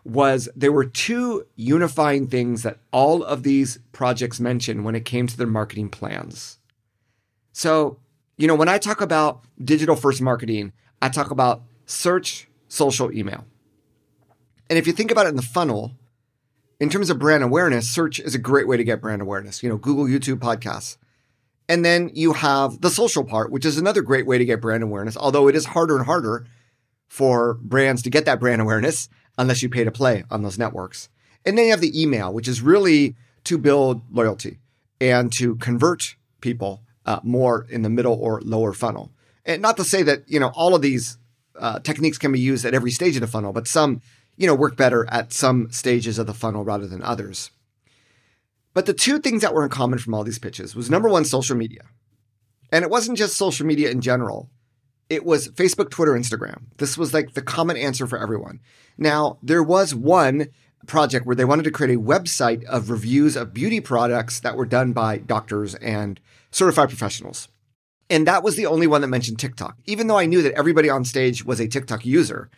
was 0.05 0.49
there 0.55 0.73
were 0.73 0.85
two 0.85 1.47
unifying 1.57 2.27
things 2.27 2.63
that 2.63 2.79
all 2.93 3.23
of 3.23 3.43
these 3.43 3.79
projects 3.93 4.41
mentioned 4.41 4.85
when 4.85 4.95
it 4.95 5.05
came 5.05 5.27
to 5.27 5.37
their 5.37 5.47
marketing 5.47 5.89
plans. 5.89 6.59
So, 7.53 7.99
you 8.37 8.47
know, 8.47 8.55
when 8.55 8.69
I 8.69 8.79
talk 8.79 9.01
about 9.01 9.43
digital 9.63 9.97
first 9.97 10.23
marketing, 10.23 10.73
I 11.03 11.09
talk 11.09 11.31
about 11.31 11.63
search, 11.87 12.49
social, 12.69 13.13
email. 13.13 13.45
And 14.69 14.79
if 14.79 14.87
you 14.87 14.93
think 14.93 15.11
about 15.11 15.27
it 15.27 15.31
in 15.31 15.37
the 15.37 15.43
funnel, 15.43 15.93
in 16.81 16.89
terms 16.89 17.11
of 17.11 17.19
brand 17.19 17.45
awareness, 17.45 17.89
search 17.89 18.19
is 18.19 18.35
a 18.35 18.39
great 18.39 18.67
way 18.67 18.77
to 18.77 18.85
get 18.85 19.01
brand 19.01 19.23
awareness. 19.23 19.63
You 19.63 19.69
know, 19.69 19.77
Google, 19.77 20.07
YouTube, 20.07 20.39
podcasts. 20.39 20.97
And 21.69 21.85
then 21.85 22.11
you 22.15 22.33
have 22.33 22.81
the 22.81 22.91
social 22.91 23.23
part, 23.23 23.53
which 23.53 23.65
is 23.65 23.79
another 23.79 24.03
great 24.03 24.27
way 24.27 24.39
to 24.39 24.45
get 24.45 24.61
brand 24.61 24.83
awareness, 24.83 25.17
although 25.17 25.47
it 25.47 25.55
is 25.55 25.67
harder 25.67 25.97
and 25.97 26.07
harder 26.07 26.47
for 27.07 27.55
brands 27.55 28.03
to 28.03 28.11
get 28.11 28.25
that 28.25 28.41
brand 28.41 28.61
awareness 28.61 29.09
unless 29.39 29.63
you 29.63 29.69
pay 29.69 29.85
to 29.85 29.93
play 29.93 30.25
on 30.31 30.43
those 30.43 30.59
networks. 30.59 31.09
And 31.45 31.57
then 31.57 31.67
you 31.67 31.71
have 31.71 31.81
the 31.81 32.01
email, 32.01 32.33
which 32.33 32.49
is 32.49 32.61
really 32.61 33.15
to 33.45 33.57
build 33.57 34.03
loyalty 34.11 34.59
and 35.01 35.33
to 35.35 35.57
convert 35.57 36.17
people 36.41 36.83
uh, 37.07 37.21
more 37.23 37.67
in 37.71 37.83
the 37.83 37.91
middle 37.91 38.15
or 38.15 38.41
lower 38.43 38.73
funnel. 38.73 39.11
And 39.45 39.63
not 39.63 39.77
to 39.77 39.85
say 39.85 40.03
that, 40.03 40.29
you 40.29 40.41
know, 40.41 40.53
all 40.55 40.75
of 40.75 40.83
these 40.83 41.19
uh, 41.59 41.79
techniques 41.81 42.19
can 42.19 42.33
be 42.33 42.41
used 42.41 42.65
at 42.65 42.75
every 42.75 42.91
stage 42.91 43.17
of 43.17 43.21
the 43.21 43.27
funnel, 43.27 43.53
but 43.53 43.69
some, 43.69 44.03
you 44.41 44.49
know, 44.49 44.55
work 44.57 44.77
better 44.77 45.07
at 45.09 45.33
some 45.33 45.71
stages 45.71 46.19
of 46.19 46.27
the 46.27 46.35
funnel 46.35 46.65
rather 46.65 46.89
than 46.89 47.03
others. 47.03 47.53
But 48.75 48.87
the 48.87 48.93
two 48.93 49.21
things 49.21 49.43
that 49.43 49.55
were 49.55 49.63
in 49.63 49.71
common 49.71 50.01
from 50.01 50.15
all 50.15 50.25
these 50.25 50.39
pitches 50.41 50.75
was 50.75 50.91
number 50.91 51.09
one, 51.09 51.25
social 51.25 51.57
media. 51.57 51.83
And 52.73 52.83
it 52.85 52.91
wasn't 52.91 53.19
just 53.19 53.37
social 53.37 53.67
media 53.67 53.91
in 53.91 54.01
general 54.01 54.51
it 55.11 55.25
was 55.25 55.49
Facebook, 55.49 55.91
Twitter, 55.91 56.13
Instagram. 56.13 56.63
This 56.79 56.97
was 56.97 57.13
like 57.13 57.35
the 57.35 57.43
common 57.43 57.77
answer 57.77 58.07
for 58.07 58.19
everyone. 58.19 58.61
Now, 58.97 59.39
there 59.43 59.63
was 59.63 59.95
one 59.95 60.47
project 60.87 61.27
where 61.27 61.37
they 61.37 61.45
wanted 61.45 61.65
to 61.65 61.71
create 61.71 61.95
a 61.95 62.01
website 62.01 62.65
of 62.65 62.89
reviews 62.89 63.37
of 63.37 63.53
beauty 63.53 63.81
products 63.81 64.41
that 64.41 64.57
were 64.57 64.65
done 64.65 64.93
by 64.93 65.19
doctors 65.19 65.75
and 65.75 66.21
certified 66.53 66.89
professionals. 66.89 67.49
And 68.09 68.27
that 68.27 68.43
was 68.43 68.57
the 68.57 68.67
only 68.67 68.87
one 68.87 69.03
that 69.03 69.09
mentioned 69.09 69.39
TikTok. 69.39 69.77
Even 69.85 70.07
though 70.07 70.19
I 70.19 70.27
knew 70.27 70.43
that 70.43 70.55
everybody 70.55 70.89
on 70.89 71.05
stage 71.05 71.45
was 71.45 71.61
a 71.61 71.69
TikTok 71.69 72.07
user, 72.07 72.49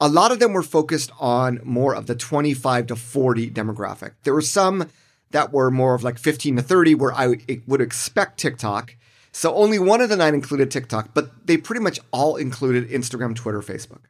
a 0.00 0.08
lot 0.08 0.32
of 0.32 0.38
them 0.38 0.52
were 0.52 0.62
focused 0.62 1.10
on 1.20 1.60
more 1.62 1.94
of 1.94 2.06
the 2.06 2.14
25 2.14 2.88
to 2.88 2.96
40 2.96 3.50
demographic. 3.50 4.12
There 4.22 4.34
were 4.34 4.40
some 4.40 4.88
that 5.30 5.52
were 5.52 5.70
more 5.70 5.94
of 5.94 6.02
like 6.02 6.18
15 6.18 6.56
to 6.56 6.62
30 6.62 6.94
where 6.94 7.12
I 7.12 7.36
would 7.66 7.80
expect 7.80 8.38
TikTok 8.38 8.96
so 9.32 9.54
only 9.54 9.78
one 9.78 10.00
of 10.00 10.08
the 10.08 10.16
nine 10.16 10.34
included 10.34 10.70
TikTok, 10.70 11.10
but 11.14 11.46
they 11.46 11.56
pretty 11.56 11.80
much 11.80 12.00
all 12.10 12.36
included 12.36 12.88
Instagram, 12.90 13.34
Twitter, 13.34 13.60
Facebook. 13.60 14.00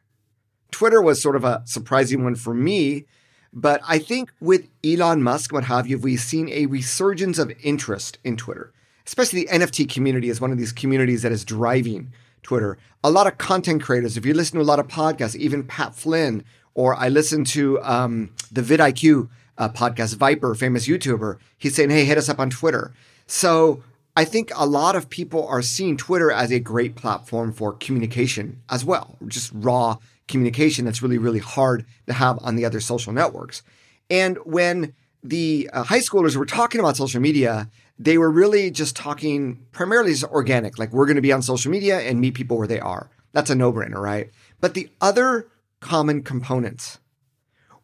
Twitter 0.71 1.01
was 1.01 1.21
sort 1.21 1.35
of 1.35 1.43
a 1.43 1.61
surprising 1.65 2.23
one 2.23 2.35
for 2.35 2.53
me, 2.53 3.05
but 3.53 3.81
I 3.87 3.99
think 3.99 4.31
with 4.39 4.67
Elon 4.83 5.21
Musk, 5.21 5.51
what 5.53 5.65
have 5.65 5.85
you, 5.85 5.97
we've 5.97 6.19
seen 6.19 6.49
a 6.49 6.65
resurgence 6.65 7.37
of 7.37 7.51
interest 7.61 8.17
in 8.23 8.37
Twitter, 8.37 8.73
especially 9.05 9.45
the 9.45 9.59
NFT 9.59 9.89
community 9.89 10.29
is 10.29 10.41
one 10.41 10.51
of 10.51 10.57
these 10.57 10.71
communities 10.71 11.21
that 11.21 11.31
is 11.31 11.45
driving 11.45 12.11
Twitter. 12.43 12.77
A 13.03 13.11
lot 13.11 13.27
of 13.27 13.37
content 13.37 13.81
creators, 13.81 14.17
if 14.17 14.25
you 14.25 14.33
listen 14.33 14.57
to 14.57 14.63
a 14.63 14.65
lot 14.65 14.79
of 14.79 14.87
podcasts, 14.87 15.35
even 15.35 15.63
Pat 15.63 15.95
Flynn, 15.95 16.43
or 16.73 16.95
I 16.95 17.09
listen 17.09 17.43
to 17.45 17.81
um, 17.81 18.33
the 18.51 18.61
vidIQ 18.61 19.29
uh, 19.57 19.69
podcast, 19.69 20.15
Viper, 20.15 20.55
famous 20.55 20.87
YouTuber, 20.87 21.37
he's 21.57 21.75
saying, 21.75 21.89
hey, 21.89 22.05
hit 22.05 22.17
us 22.17 22.29
up 22.29 22.39
on 22.39 22.49
Twitter. 22.49 22.93
So 23.27 23.83
I 24.15 24.25
think 24.25 24.51
a 24.55 24.65
lot 24.65 24.95
of 24.95 25.09
people 25.09 25.47
are 25.47 25.61
seeing 25.61 25.97
Twitter 25.97 26.31
as 26.31 26.51
a 26.51 26.59
great 26.59 26.95
platform 26.95 27.53
for 27.53 27.73
communication 27.73 28.61
as 28.69 28.83
well, 28.83 29.17
just 29.27 29.51
raw 29.53 29.97
communication 30.27 30.85
that's 30.85 31.01
really, 31.01 31.17
really 31.17 31.39
hard 31.39 31.85
to 32.07 32.13
have 32.13 32.39
on 32.41 32.55
the 32.55 32.65
other 32.65 32.79
social 32.79 33.13
networks. 33.13 33.63
And 34.09 34.37
when 34.45 34.93
the 35.23 35.69
uh, 35.71 35.83
high 35.83 35.99
schoolers 35.99 36.35
were 36.35 36.45
talking 36.45 36.79
about 36.79 36.97
social 36.97 37.21
media, 37.21 37.69
they 37.99 38.17
were 38.17 38.31
really 38.31 38.71
just 38.71 38.95
talking 38.95 39.65
primarily 39.71 40.11
just 40.11 40.23
organic, 40.25 40.79
like 40.79 40.91
we're 40.91 41.05
going 41.05 41.15
to 41.15 41.21
be 41.21 41.31
on 41.31 41.41
social 41.41 41.71
media 41.71 41.99
and 41.99 42.19
meet 42.19 42.33
people 42.33 42.57
where 42.57 42.67
they 42.67 42.79
are. 42.79 43.09
That's 43.33 43.49
a 43.49 43.55
no 43.55 43.71
brainer, 43.71 44.01
right? 44.01 44.29
But 44.59 44.73
the 44.73 44.89
other 44.99 45.47
common 45.79 46.23
component 46.23 46.97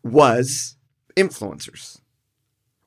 was 0.03 0.75
influencers. 1.15 1.99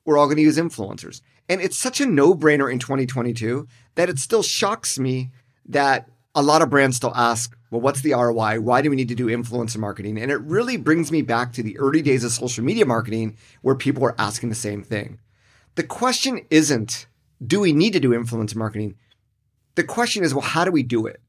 We're 0.05 0.17
all 0.17 0.25
going 0.25 0.37
to 0.37 0.43
use 0.43 0.57
influencers. 0.57 1.21
And 1.47 1.61
it's 1.61 1.77
such 1.77 2.01
a 2.01 2.05
no 2.05 2.33
brainer 2.33 2.71
in 2.71 2.79
2022 2.79 3.67
that 3.95 4.09
it 4.09 4.19
still 4.19 4.43
shocks 4.43 4.97
me 4.97 5.31
that 5.65 6.09
a 6.33 6.41
lot 6.41 6.61
of 6.61 6.69
brands 6.69 6.97
still 6.97 7.13
ask, 7.15 7.55
Well, 7.69 7.81
what's 7.81 8.01
the 8.01 8.13
ROI? 8.13 8.61
Why 8.61 8.81
do 8.81 8.89
we 8.89 8.95
need 8.95 9.09
to 9.09 9.15
do 9.15 9.27
influencer 9.27 9.77
marketing? 9.77 10.17
And 10.17 10.31
it 10.31 10.39
really 10.41 10.77
brings 10.77 11.11
me 11.11 11.21
back 11.21 11.53
to 11.53 11.63
the 11.63 11.77
early 11.77 12.01
days 12.01 12.23
of 12.23 12.31
social 12.31 12.63
media 12.63 12.85
marketing 12.85 13.37
where 13.61 13.75
people 13.75 14.01
were 14.01 14.15
asking 14.17 14.49
the 14.49 14.55
same 14.55 14.83
thing. 14.83 15.19
The 15.75 15.83
question 15.83 16.45
isn't, 16.49 17.05
do 17.45 17.59
we 17.59 17.73
need 17.73 17.93
to 17.93 17.99
do 17.99 18.11
influencer 18.11 18.55
marketing? 18.55 18.95
The 19.75 19.83
question 19.83 20.23
is, 20.23 20.33
well, 20.33 20.41
how 20.41 20.65
do 20.65 20.71
we 20.71 20.83
do 20.83 21.07
it? 21.07 21.21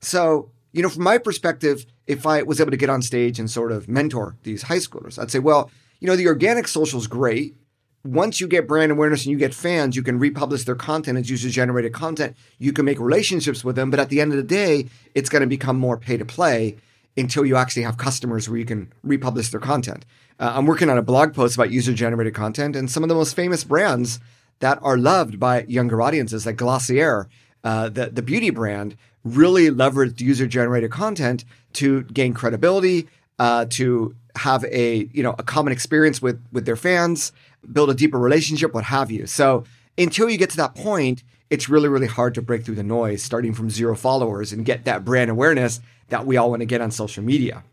So, 0.00 0.50
you 0.72 0.82
know, 0.82 0.88
from 0.88 1.02
my 1.02 1.18
perspective, 1.18 1.86
if 2.06 2.26
I 2.26 2.42
was 2.42 2.60
able 2.60 2.70
to 2.70 2.76
get 2.76 2.90
on 2.90 3.02
stage 3.02 3.38
and 3.38 3.50
sort 3.50 3.72
of 3.72 3.88
mentor 3.88 4.36
these 4.44 4.62
high 4.62 4.76
schoolers, 4.76 5.18
I'd 5.18 5.30
say, 5.30 5.38
well, 5.40 5.70
you 6.00 6.06
know, 6.06 6.16
the 6.16 6.28
organic 6.28 6.68
social 6.68 7.00
is 7.00 7.06
great 7.06 7.56
once 8.04 8.40
you 8.40 8.46
get 8.46 8.68
brand 8.68 8.92
awareness 8.92 9.24
and 9.24 9.32
you 9.32 9.38
get 9.38 9.54
fans, 9.54 9.96
you 9.96 10.02
can 10.02 10.18
republish 10.18 10.64
their 10.64 10.74
content 10.74 11.18
as 11.18 11.28
user 11.28 11.50
generated 11.50 11.92
content. 11.92 12.36
You 12.58 12.72
can 12.72 12.84
make 12.84 12.98
relationships 12.98 13.64
with 13.64 13.76
them. 13.76 13.90
But 13.90 14.00
at 14.00 14.08
the 14.08 14.20
end 14.20 14.32
of 14.32 14.36
the 14.36 14.44
day, 14.44 14.86
it's 15.14 15.28
going 15.28 15.40
to 15.40 15.46
become 15.46 15.78
more 15.78 15.96
pay 15.96 16.16
to 16.16 16.24
play 16.24 16.76
until 17.16 17.44
you 17.44 17.56
actually 17.56 17.82
have 17.82 17.96
customers 17.96 18.48
where 18.48 18.58
you 18.58 18.64
can 18.64 18.92
republish 19.02 19.50
their 19.50 19.60
content. 19.60 20.04
Uh, 20.38 20.52
I'm 20.54 20.66
working 20.66 20.88
on 20.88 20.98
a 20.98 21.02
blog 21.02 21.34
post 21.34 21.56
about 21.56 21.70
user 21.72 21.92
generated 21.92 22.34
content 22.34 22.76
and 22.76 22.90
some 22.90 23.02
of 23.02 23.08
the 23.08 23.14
most 23.14 23.34
famous 23.34 23.64
brands 23.64 24.20
that 24.60 24.78
are 24.82 24.98
loved 24.98 25.38
by 25.38 25.62
younger 25.64 26.02
audiences, 26.02 26.46
like 26.46 26.56
Glossier, 26.56 27.28
uh, 27.64 27.88
the, 27.88 28.06
the 28.06 28.22
beauty 28.22 28.50
brand, 28.50 28.96
really 29.24 29.68
leveraged 29.70 30.20
user 30.20 30.46
generated 30.46 30.90
content 30.90 31.44
to 31.74 32.02
gain 32.04 32.34
credibility, 32.34 33.08
uh, 33.38 33.66
to 33.70 34.14
have 34.36 34.64
a 34.66 35.08
you 35.12 35.22
know 35.22 35.34
a 35.38 35.42
common 35.42 35.72
experience 35.72 36.22
with 36.22 36.40
with 36.52 36.64
their 36.64 36.76
fans 36.76 37.32
build 37.72 37.90
a 37.90 37.94
deeper 37.94 38.18
relationship, 38.18 38.72
what 38.72 38.84
have 38.84 39.10
you. 39.10 39.26
So 39.26 39.64
until 39.96 40.30
you 40.30 40.38
get 40.38 40.50
to 40.50 40.56
that 40.58 40.74
point, 40.74 41.22
it's 41.50 41.68
really, 41.68 41.88
really 41.88 42.06
hard 42.06 42.34
to 42.34 42.42
break 42.42 42.64
through 42.64 42.76
the 42.76 42.82
noise 42.82 43.22
starting 43.22 43.54
from 43.54 43.70
zero 43.70 43.96
followers 43.96 44.52
and 44.52 44.64
get 44.64 44.84
that 44.84 45.04
brand 45.04 45.30
awareness 45.30 45.80
that 46.08 46.26
we 46.26 46.36
all 46.36 46.50
want 46.50 46.60
to 46.60 46.66
get 46.66 46.80
on 46.80 46.90
social 46.90 47.22
media. 47.22 47.64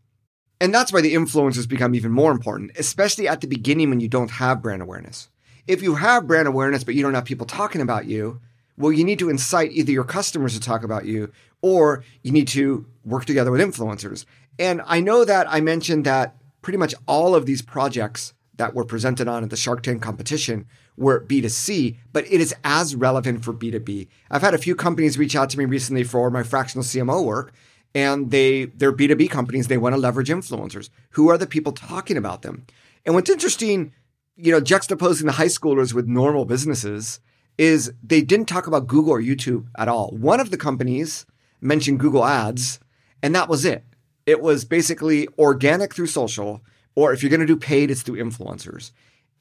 And 0.62 0.74
that's 0.74 0.94
why 0.94 1.02
the 1.02 1.14
influencers 1.14 1.68
become 1.68 1.96
even 1.96 2.12
more 2.12 2.32
important, 2.32 2.72
especially 2.78 3.28
at 3.28 3.42
the 3.42 3.48
beginning 3.48 3.90
when 3.90 4.00
you 4.00 4.08
don't 4.08 4.32
have 4.32 4.62
brand 4.62 4.82
awareness. 4.82 5.30
If 5.68 5.82
you 5.82 5.96
have 5.96 6.28
brand 6.28 6.48
awareness, 6.48 6.84
but 6.84 6.96
you 6.96 7.02
don't 7.02 7.14
have 7.14 7.26
people 7.26 7.46
talking 7.46 7.82
about 7.82 8.06
you, 8.06 8.40
well, 8.78 8.92
you 8.92 9.04
need 9.04 9.20
to 9.20 9.30
incite 9.30 9.72
either 9.72 9.92
your 9.92 10.04
customers 10.04 10.54
to 10.54 10.60
talk 10.60 10.84
about 10.84 11.06
you 11.06 11.32
or 11.62 12.04
you 12.22 12.32
need 12.32 12.48
to 12.50 12.86
work 13.04 13.26
together 13.26 13.52
with 13.52 13.62
influencers. 13.62 14.26
And 14.60 14.82
I 14.86 15.00
know 15.00 15.26
that 15.26 15.48
I 15.50 15.62
mentioned 15.62 16.06
that 16.06 16.36
pretty 16.62 16.78
much 16.78 16.94
all 17.08 17.36
of 17.36 17.46
these 17.46 17.62
projects 17.62 18.34
that 18.58 18.74
were 18.74 18.86
presented 18.86 19.28
on 19.28 19.44
at 19.44 19.50
the 19.50 19.56
Shark 19.56 19.84
Tank 19.84 20.02
competition 20.02 20.66
were 20.98 21.26
B2C, 21.26 21.98
but 22.14 22.26
it 22.26 22.40
is 22.40 22.56
as 22.64 22.96
relevant 22.96 23.44
for 23.44 23.54
B2B. 23.54 24.08
I've 24.32 24.42
had 24.42 24.54
a 24.54 24.60
few 24.60 24.76
companies 24.76 25.18
reach 25.18 25.36
out 25.36 25.50
to 25.52 25.58
me 25.58 25.66
recently 25.66 26.04
for 26.04 26.30
my 26.30 26.44
fractional 26.44 26.84
CMO 26.84 27.24
work, 27.24 27.54
and 27.94 28.32
they 28.32 28.66
they're 28.66 28.94
B2B 28.94 29.30
companies, 29.30 29.68
they 29.68 29.78
want 29.78 29.94
to 29.94 30.00
leverage 30.00 30.30
influencers. 30.30 30.90
Who 31.12 31.30
are 31.30 31.38
the 31.38 31.48
people 31.48 31.74
talking 31.74 32.18
about 32.18 32.44
them? 32.44 32.66
And 33.06 33.14
what's 33.14 33.30
interesting, 33.30 33.94
you 34.36 34.52
know, 34.52 34.62
juxtaposing 34.62 35.26
the 35.26 35.34
high 35.34 35.46
schoolers 35.46 35.94
with 35.94 36.08
normal 36.08 36.46
businesses 36.46 37.20
is 37.58 37.94
they 38.04 38.22
didn't 38.22 38.48
talk 38.48 38.68
about 38.68 38.88
Google 38.88 39.14
or 39.14 39.22
YouTube 39.22 39.68
at 39.78 39.88
all. 39.88 40.10
One 40.10 40.40
of 40.40 40.52
the 40.52 40.58
companies 40.58 41.26
mentioned 41.62 42.00
Google 42.00 42.26
Ads, 42.26 42.80
and 43.24 43.34
that 43.34 43.48
was 43.48 43.64
it. 43.64 43.84
It 44.26 44.42
was 44.42 44.66
basically 44.66 45.28
organic 45.38 45.94
through 45.94 46.08
social 46.08 46.62
or 46.96 47.12
if 47.12 47.22
you're 47.22 47.30
going 47.30 47.42
to 47.42 47.46
do 47.46 47.58
paid, 47.58 47.92
it's 47.92 48.02
through 48.02 48.24
influencers. 48.24 48.92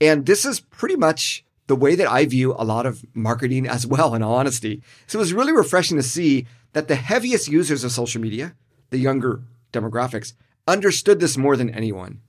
And 0.00 0.26
this 0.26 0.44
is 0.44 0.60
pretty 0.60 0.96
much 0.96 1.44
the 1.66 1.76
way 1.76 1.94
that 1.94 2.10
I 2.10 2.26
view 2.26 2.54
a 2.58 2.64
lot 2.64 2.84
of 2.84 3.04
marketing 3.14 3.66
as 3.66 3.86
well, 3.86 4.14
in 4.14 4.22
all 4.22 4.34
honesty. 4.34 4.82
So 5.06 5.18
it 5.18 5.20
was 5.20 5.32
really 5.32 5.52
refreshing 5.52 5.96
to 5.96 6.02
see 6.02 6.46
that 6.72 6.88
the 6.88 6.96
heaviest 6.96 7.48
users 7.48 7.84
of 7.84 7.92
social 7.92 8.20
media, 8.20 8.54
the 8.90 8.98
younger 8.98 9.42
demographics, 9.72 10.34
understood 10.66 11.20
this 11.20 11.38
more 11.38 11.56
than 11.56 11.70
anyone. 11.70 12.20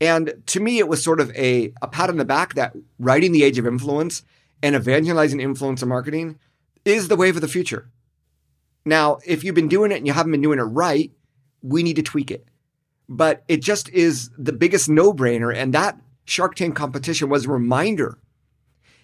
And 0.00 0.42
to 0.46 0.60
me, 0.60 0.78
it 0.78 0.88
was 0.88 1.02
sort 1.02 1.20
of 1.20 1.30
a, 1.34 1.72
a 1.80 1.88
pat 1.88 2.10
on 2.10 2.16
the 2.16 2.24
back 2.24 2.54
that 2.54 2.74
writing 2.98 3.32
the 3.32 3.42
age 3.42 3.58
of 3.58 3.66
influence 3.66 4.22
and 4.62 4.74
evangelizing 4.74 5.38
influencer 5.38 5.86
marketing 5.88 6.38
is 6.84 7.08
the 7.08 7.16
wave 7.16 7.36
of 7.36 7.42
the 7.42 7.48
future. 7.48 7.90
Now, 8.84 9.18
if 9.26 9.42
you've 9.42 9.54
been 9.54 9.68
doing 9.68 9.90
it 9.90 9.96
and 9.96 10.06
you 10.06 10.12
haven't 10.12 10.32
been 10.32 10.42
doing 10.42 10.58
it 10.58 10.62
right, 10.62 11.10
we 11.62 11.82
need 11.82 11.96
to 11.96 12.02
tweak 12.02 12.30
it 12.30 12.46
but 13.08 13.44
it 13.48 13.62
just 13.62 13.88
is 13.90 14.30
the 14.36 14.52
biggest 14.52 14.88
no 14.88 15.12
brainer. 15.12 15.54
And 15.54 15.72
that 15.74 15.98
Shark 16.24 16.54
Tank 16.54 16.74
competition 16.74 17.28
was 17.28 17.46
a 17.46 17.50
reminder 17.50 18.18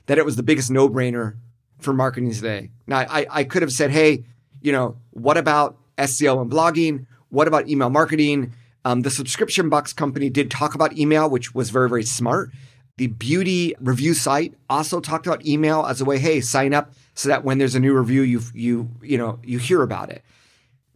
that 0.06 0.18
it 0.18 0.24
was 0.24 0.36
the 0.36 0.42
biggest 0.42 0.70
no 0.70 0.88
brainer 0.88 1.36
for 1.78 1.92
marketing 1.92 2.32
today. 2.32 2.70
Now, 2.86 2.98
I, 2.98 3.26
I 3.30 3.44
could 3.44 3.62
have 3.62 3.72
said, 3.72 3.90
hey, 3.90 4.24
you 4.60 4.72
know, 4.72 4.96
what 5.10 5.36
about 5.36 5.78
SEO 5.98 6.40
and 6.40 6.50
blogging? 6.50 7.06
What 7.28 7.48
about 7.48 7.68
email 7.68 7.90
marketing? 7.90 8.52
Um, 8.84 9.02
the 9.02 9.10
subscription 9.10 9.68
box 9.68 9.92
company 9.92 10.28
did 10.28 10.50
talk 10.50 10.74
about 10.74 10.96
email, 10.96 11.30
which 11.30 11.54
was 11.54 11.70
very, 11.70 11.88
very 11.88 12.04
smart. 12.04 12.50
The 12.98 13.06
beauty 13.06 13.74
review 13.80 14.14
site 14.14 14.54
also 14.68 15.00
talked 15.00 15.26
about 15.26 15.46
email 15.46 15.86
as 15.86 16.00
a 16.00 16.04
way, 16.04 16.18
hey, 16.18 16.40
sign 16.40 16.74
up 16.74 16.92
so 17.14 17.28
that 17.28 17.44
when 17.44 17.58
there's 17.58 17.74
a 17.74 17.80
new 17.80 17.96
review, 17.96 18.22
you 18.22 18.40
you 18.54 18.90
you 19.02 19.18
know 19.18 19.38
you 19.42 19.58
hear 19.58 19.82
about 19.82 20.10
it. 20.10 20.22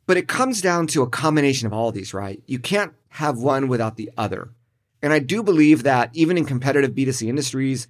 But 0.07 0.17
it 0.17 0.29
comes 0.29 0.61
down 0.61 0.87
to 0.89 1.03
a 1.03 1.09
combination 1.09 1.67
of 1.67 1.73
all 1.73 1.89
of 1.89 1.95
these, 1.95 2.15
right? 2.15 2.43
You 2.47 2.59
can't 2.59 2.93
have 3.11 3.39
one 3.39 3.67
without 3.69 3.97
the 3.97 4.11
other. 4.17 4.51
And 5.03 5.13
I 5.13 5.19
do 5.19 5.43
believe 5.43 5.83
that 5.83 6.11
even 6.13 6.39
in 6.39 6.45
competitive 6.45 6.93
B2C 6.93 7.29
industries, 7.29 7.89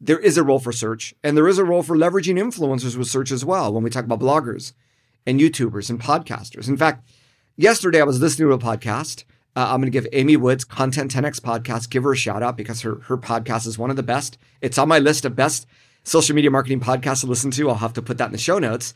there 0.00 0.18
is 0.18 0.38
a 0.38 0.44
role 0.44 0.58
for 0.60 0.72
search 0.72 1.14
and 1.22 1.36
there 1.36 1.48
is 1.48 1.58
a 1.58 1.64
role 1.64 1.82
for 1.82 1.96
leveraging 1.96 2.38
influencers 2.38 2.96
with 2.96 3.08
search 3.08 3.30
as 3.30 3.44
well 3.44 3.72
when 3.72 3.82
we 3.82 3.90
talk 3.90 4.04
about 4.04 4.20
bloggers 4.20 4.72
and 5.26 5.40
YouTubers 5.40 5.90
and 5.90 6.00
podcasters. 6.00 6.68
In 6.68 6.76
fact, 6.76 7.08
yesterday 7.56 8.00
I 8.00 8.04
was 8.04 8.20
listening 8.20 8.48
to 8.48 8.54
a 8.54 8.58
podcast. 8.58 9.24
Uh, 9.58 9.72
I'm 9.72 9.80
going 9.80 9.90
to 9.90 9.90
give 9.90 10.06
Amy 10.12 10.36
Woods 10.36 10.64
Content 10.64 11.12
10X 11.12 11.40
podcast, 11.40 11.90
give 11.90 12.04
her 12.04 12.12
a 12.12 12.16
shout 12.16 12.44
out 12.44 12.56
because 12.56 12.82
her, 12.82 13.00
her 13.06 13.18
podcast 13.18 13.66
is 13.66 13.76
one 13.76 13.90
of 13.90 13.96
the 13.96 14.04
best. 14.04 14.38
It's 14.60 14.78
on 14.78 14.86
my 14.86 15.00
list 15.00 15.24
of 15.24 15.34
best 15.34 15.66
social 16.04 16.36
media 16.36 16.48
marketing 16.48 16.78
podcasts 16.78 17.22
to 17.22 17.26
listen 17.26 17.50
to. 17.50 17.68
I'll 17.68 17.74
have 17.74 17.92
to 17.94 18.02
put 18.02 18.18
that 18.18 18.26
in 18.26 18.30
the 18.30 18.38
show 18.38 18.60
notes. 18.60 18.94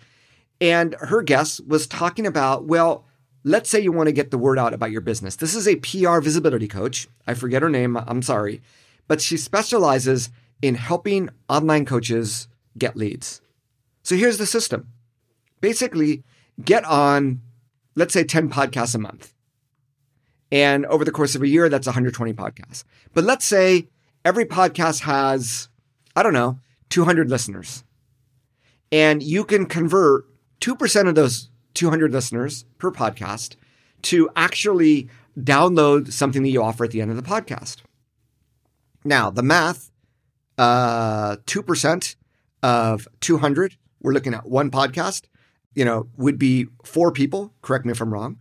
And 0.60 0.94
her 1.00 1.20
guest 1.20 1.66
was 1.66 1.88
talking 1.88 2.28
about, 2.28 2.64
well, 2.64 3.04
let's 3.42 3.70
say 3.70 3.80
you 3.80 3.90
want 3.90 4.06
to 4.06 4.12
get 4.12 4.30
the 4.30 4.38
word 4.38 4.56
out 4.56 4.72
about 4.72 4.92
your 4.92 5.00
business. 5.00 5.34
This 5.34 5.56
is 5.56 5.66
a 5.66 5.74
PR 5.74 6.20
visibility 6.20 6.68
coach. 6.68 7.08
I 7.26 7.34
forget 7.34 7.62
her 7.62 7.68
name, 7.68 7.96
I'm 7.96 8.22
sorry, 8.22 8.62
but 9.08 9.20
she 9.20 9.38
specializes 9.38 10.30
in 10.62 10.76
helping 10.76 11.28
online 11.48 11.86
coaches 11.86 12.46
get 12.78 12.94
leads. 12.94 13.42
So 14.04 14.14
here's 14.14 14.38
the 14.38 14.46
system 14.46 14.86
basically, 15.60 16.22
get 16.64 16.84
on, 16.84 17.40
let's 17.96 18.14
say, 18.14 18.22
10 18.22 18.48
podcasts 18.48 18.94
a 18.94 18.98
month. 18.98 19.32
And 20.52 20.84
over 20.86 21.04
the 21.04 21.10
course 21.10 21.34
of 21.34 21.42
a 21.42 21.48
year, 21.48 21.70
that's 21.70 21.86
120 21.86 22.34
podcasts. 22.34 22.84
But 23.14 23.24
let's 23.24 23.46
say 23.46 23.88
every 24.22 24.44
podcast 24.44 25.00
has, 25.00 25.70
I 26.14 26.22
don't 26.22 26.34
know, 26.34 26.58
200 26.90 27.30
listeners. 27.30 27.82
And 28.92 29.22
you 29.22 29.44
can 29.44 29.64
convert 29.64 30.26
2% 30.60 31.08
of 31.08 31.14
those 31.14 31.48
200 31.72 32.12
listeners 32.12 32.66
per 32.76 32.90
podcast 32.90 33.56
to 34.02 34.28
actually 34.36 35.08
download 35.40 36.12
something 36.12 36.42
that 36.42 36.50
you 36.50 36.62
offer 36.62 36.84
at 36.84 36.90
the 36.90 37.00
end 37.00 37.10
of 37.10 37.16
the 37.16 37.22
podcast. 37.22 37.78
Now, 39.04 39.30
the 39.30 39.42
math 39.42 39.90
uh, 40.58 41.36
2% 41.46 42.16
of 42.62 43.08
200, 43.20 43.76
we're 44.02 44.12
looking 44.12 44.34
at 44.34 44.46
one 44.46 44.70
podcast, 44.70 45.22
you 45.74 45.86
know, 45.86 46.08
would 46.18 46.38
be 46.38 46.66
four 46.84 47.10
people. 47.10 47.54
Correct 47.62 47.86
me 47.86 47.92
if 47.92 48.02
I'm 48.02 48.12
wrong. 48.12 48.38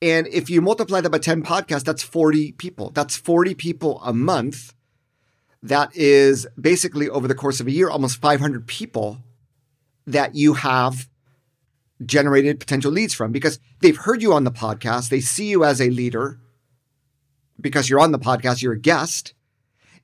And 0.00 0.26
if 0.28 0.48
you 0.48 0.60
multiply 0.60 1.00
that 1.00 1.10
by 1.10 1.18
10 1.18 1.42
podcasts, 1.42 1.84
that's 1.84 2.02
40 2.02 2.52
people. 2.52 2.90
That's 2.90 3.16
40 3.16 3.54
people 3.54 4.00
a 4.04 4.12
month. 4.12 4.74
That 5.62 5.94
is 5.96 6.46
basically 6.60 7.08
over 7.08 7.26
the 7.26 7.34
course 7.34 7.58
of 7.58 7.66
a 7.66 7.72
year, 7.72 7.90
almost 7.90 8.20
500 8.20 8.66
people 8.66 9.18
that 10.06 10.34
you 10.34 10.54
have 10.54 11.08
generated 12.04 12.60
potential 12.60 12.92
leads 12.92 13.12
from 13.12 13.32
because 13.32 13.58
they've 13.80 13.96
heard 13.96 14.22
you 14.22 14.32
on 14.32 14.44
the 14.44 14.52
podcast. 14.52 15.08
They 15.08 15.20
see 15.20 15.48
you 15.48 15.64
as 15.64 15.80
a 15.80 15.90
leader 15.90 16.38
because 17.60 17.90
you're 17.90 18.00
on 18.00 18.12
the 18.12 18.18
podcast, 18.18 18.62
you're 18.62 18.74
a 18.74 18.78
guest, 18.78 19.34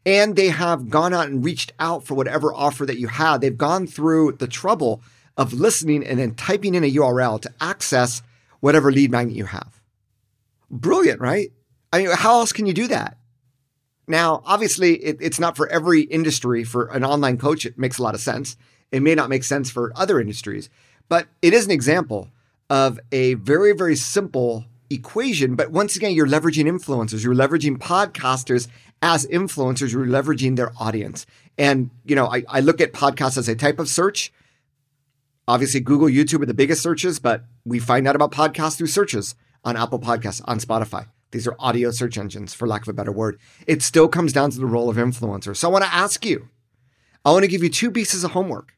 and 0.04 0.34
they 0.34 0.48
have 0.48 0.90
gone 0.90 1.14
out 1.14 1.28
and 1.28 1.44
reached 1.44 1.72
out 1.78 2.04
for 2.04 2.14
whatever 2.14 2.52
offer 2.52 2.84
that 2.84 2.98
you 2.98 3.06
had. 3.06 3.40
They've 3.40 3.56
gone 3.56 3.86
through 3.86 4.32
the 4.32 4.48
trouble 4.48 5.02
of 5.36 5.52
listening 5.52 6.04
and 6.04 6.18
then 6.18 6.34
typing 6.34 6.74
in 6.74 6.84
a 6.84 6.92
URL 6.92 7.40
to 7.42 7.54
access 7.60 8.22
whatever 8.60 8.90
lead 8.92 9.10
magnet 9.10 9.36
you 9.36 9.46
have. 9.46 9.73
Brilliant, 10.70 11.20
right? 11.20 11.52
I 11.92 11.98
mean, 11.98 12.10
how 12.12 12.40
else 12.40 12.52
can 12.52 12.66
you 12.66 12.74
do 12.74 12.88
that? 12.88 13.18
Now, 14.06 14.42
obviously, 14.44 14.96
it, 14.96 15.18
it's 15.20 15.40
not 15.40 15.56
for 15.56 15.68
every 15.68 16.02
industry. 16.02 16.64
For 16.64 16.86
an 16.86 17.04
online 17.04 17.38
coach, 17.38 17.64
it 17.64 17.78
makes 17.78 17.98
a 17.98 18.02
lot 18.02 18.14
of 18.14 18.20
sense. 18.20 18.56
It 18.92 19.02
may 19.02 19.14
not 19.14 19.30
make 19.30 19.44
sense 19.44 19.70
for 19.70 19.92
other 19.96 20.20
industries. 20.20 20.68
But 21.08 21.28
it 21.42 21.52
is 21.52 21.64
an 21.64 21.70
example 21.70 22.28
of 22.70 22.98
a 23.12 23.34
very, 23.34 23.72
very 23.72 23.96
simple 23.96 24.64
equation. 24.90 25.54
But 25.54 25.70
once 25.70 25.96
again, 25.96 26.12
you're 26.12 26.26
leveraging 26.26 26.66
influencers, 26.66 27.24
you're 27.24 27.34
leveraging 27.34 27.78
podcasters 27.78 28.68
as 29.02 29.26
influencers, 29.26 29.92
you're 29.92 30.06
leveraging 30.06 30.56
their 30.56 30.72
audience. 30.78 31.26
And, 31.58 31.90
you 32.04 32.16
know, 32.16 32.26
I, 32.26 32.44
I 32.48 32.60
look 32.60 32.80
at 32.80 32.92
podcasts 32.92 33.38
as 33.38 33.48
a 33.48 33.54
type 33.54 33.78
of 33.78 33.88
search. 33.88 34.32
Obviously, 35.46 35.80
Google, 35.80 36.08
YouTube 36.08 36.42
are 36.42 36.46
the 36.46 36.54
biggest 36.54 36.82
searches, 36.82 37.18
but 37.18 37.44
we 37.64 37.78
find 37.78 38.08
out 38.08 38.16
about 38.16 38.32
podcasts 38.32 38.78
through 38.78 38.86
searches 38.86 39.34
on 39.64 39.76
Apple 39.76 39.98
Podcasts, 39.98 40.42
on 40.44 40.58
Spotify. 40.58 41.06
These 41.30 41.46
are 41.48 41.56
audio 41.58 41.90
search 41.90 42.16
engines, 42.16 42.54
for 42.54 42.68
lack 42.68 42.82
of 42.82 42.88
a 42.88 42.92
better 42.92 43.10
word. 43.10 43.40
It 43.66 43.82
still 43.82 44.08
comes 44.08 44.32
down 44.32 44.50
to 44.50 44.58
the 44.58 44.66
role 44.66 44.88
of 44.88 44.96
influencer. 44.96 45.56
So 45.56 45.68
I 45.68 45.72
want 45.72 45.84
to 45.84 45.92
ask 45.92 46.24
you, 46.24 46.48
I 47.24 47.32
want 47.32 47.42
to 47.42 47.50
give 47.50 47.62
you 47.62 47.70
two 47.70 47.90
pieces 47.90 48.22
of 48.22 48.32
homework. 48.32 48.76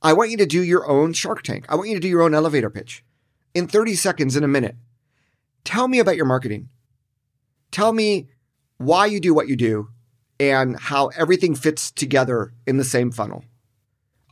I 0.00 0.12
want 0.12 0.30
you 0.30 0.36
to 0.36 0.46
do 0.46 0.62
your 0.62 0.88
own 0.88 1.12
Shark 1.12 1.42
Tank. 1.42 1.66
I 1.68 1.74
want 1.74 1.88
you 1.88 1.96
to 1.96 2.00
do 2.00 2.08
your 2.08 2.22
own 2.22 2.34
elevator 2.34 2.70
pitch 2.70 3.04
in 3.54 3.66
30 3.66 3.94
seconds, 3.94 4.36
in 4.36 4.44
a 4.44 4.48
minute. 4.48 4.76
Tell 5.64 5.88
me 5.88 5.98
about 5.98 6.16
your 6.16 6.26
marketing. 6.26 6.68
Tell 7.70 7.92
me 7.92 8.28
why 8.76 9.06
you 9.06 9.18
do 9.20 9.34
what 9.34 9.48
you 9.48 9.56
do 9.56 9.88
and 10.38 10.78
how 10.78 11.08
everything 11.08 11.54
fits 11.54 11.90
together 11.90 12.52
in 12.66 12.76
the 12.76 12.84
same 12.84 13.10
funnel. 13.10 13.44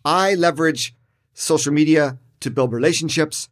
I 0.05 0.35
leverage 0.35 0.95
social 1.35 1.73
media 1.73 2.19
to 2.41 2.51
build 2.51 2.73
relationships 2.73 3.49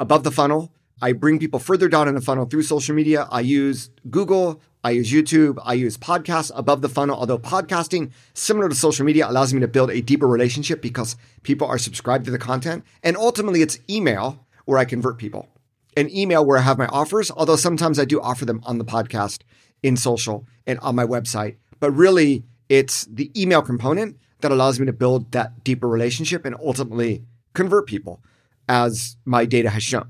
above 0.00 0.24
the 0.24 0.30
funnel. 0.30 0.72
I 1.00 1.12
bring 1.12 1.38
people 1.38 1.60
further 1.60 1.88
down 1.88 2.08
in 2.08 2.14
the 2.14 2.20
funnel 2.20 2.46
through 2.46 2.62
social 2.62 2.94
media. 2.94 3.28
I 3.30 3.40
use 3.40 3.90
Google, 4.10 4.60
I 4.82 4.90
use 4.90 5.12
YouTube, 5.12 5.58
I 5.64 5.74
use 5.74 5.96
podcasts 5.96 6.50
above 6.54 6.82
the 6.82 6.88
funnel. 6.88 7.16
Although 7.16 7.38
podcasting, 7.38 8.10
similar 8.34 8.68
to 8.68 8.74
social 8.74 9.06
media, 9.06 9.28
allows 9.28 9.54
me 9.54 9.60
to 9.60 9.68
build 9.68 9.90
a 9.90 10.00
deeper 10.00 10.26
relationship 10.26 10.82
because 10.82 11.16
people 11.42 11.66
are 11.66 11.78
subscribed 11.78 12.24
to 12.24 12.30
the 12.30 12.38
content. 12.38 12.84
And 13.02 13.16
ultimately, 13.16 13.62
it's 13.62 13.78
email 13.88 14.44
where 14.64 14.78
I 14.78 14.84
convert 14.84 15.18
people. 15.18 15.48
An 15.96 16.10
email 16.10 16.44
where 16.44 16.58
I 16.58 16.62
have 16.62 16.78
my 16.78 16.86
offers, 16.86 17.30
although 17.30 17.56
sometimes 17.56 17.98
I 17.98 18.04
do 18.04 18.20
offer 18.20 18.44
them 18.44 18.60
on 18.64 18.78
the 18.78 18.84
podcast, 18.84 19.42
in 19.82 19.96
social, 19.96 20.46
and 20.66 20.78
on 20.80 20.96
my 20.96 21.04
website. 21.04 21.56
But 21.80 21.92
really, 21.92 22.44
it's 22.68 23.04
the 23.04 23.30
email 23.40 23.62
component 23.62 24.16
that 24.40 24.52
allows 24.52 24.78
me 24.78 24.86
to 24.86 24.92
build 24.92 25.32
that 25.32 25.64
deeper 25.64 25.88
relationship 25.88 26.44
and 26.44 26.54
ultimately 26.56 27.24
convert 27.54 27.86
people, 27.86 28.20
as 28.68 29.16
my 29.24 29.44
data 29.44 29.70
has 29.70 29.82
shown. 29.82 30.08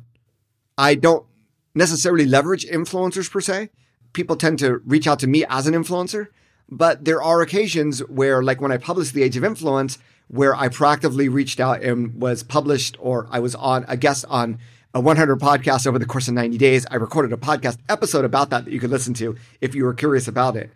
I 0.78 0.94
don't 0.94 1.26
necessarily 1.74 2.24
leverage 2.24 2.64
influencers 2.64 3.30
per 3.30 3.40
se. 3.40 3.70
People 4.12 4.36
tend 4.36 4.60
to 4.60 4.78
reach 4.86 5.06
out 5.06 5.18
to 5.18 5.26
me 5.26 5.44
as 5.48 5.66
an 5.66 5.74
influencer, 5.74 6.28
but 6.70 7.04
there 7.04 7.22
are 7.22 7.42
occasions 7.42 7.98
where, 8.08 8.42
like 8.42 8.60
when 8.60 8.72
I 8.72 8.78
published 8.78 9.12
The 9.12 9.24
Age 9.24 9.36
of 9.36 9.44
Influence, 9.44 9.98
where 10.28 10.54
I 10.54 10.68
proactively 10.68 11.30
reached 11.32 11.58
out 11.58 11.82
and 11.82 12.14
was 12.20 12.42
published 12.42 12.96
or 13.00 13.26
I 13.30 13.40
was 13.40 13.54
on 13.54 13.84
a 13.88 13.96
guest 13.96 14.24
on 14.28 14.58
a 14.94 15.00
100 15.00 15.38
podcast 15.40 15.86
over 15.86 15.98
the 15.98 16.06
course 16.06 16.28
of 16.28 16.34
90 16.34 16.56
days. 16.58 16.86
I 16.90 16.96
recorded 16.96 17.32
a 17.32 17.36
podcast 17.36 17.78
episode 17.88 18.24
about 18.24 18.50
that 18.50 18.64
that 18.64 18.70
you 18.70 18.80
could 18.80 18.90
listen 18.90 19.14
to 19.14 19.36
if 19.60 19.74
you 19.74 19.84
were 19.84 19.94
curious 19.94 20.28
about 20.28 20.56
it. 20.56 20.70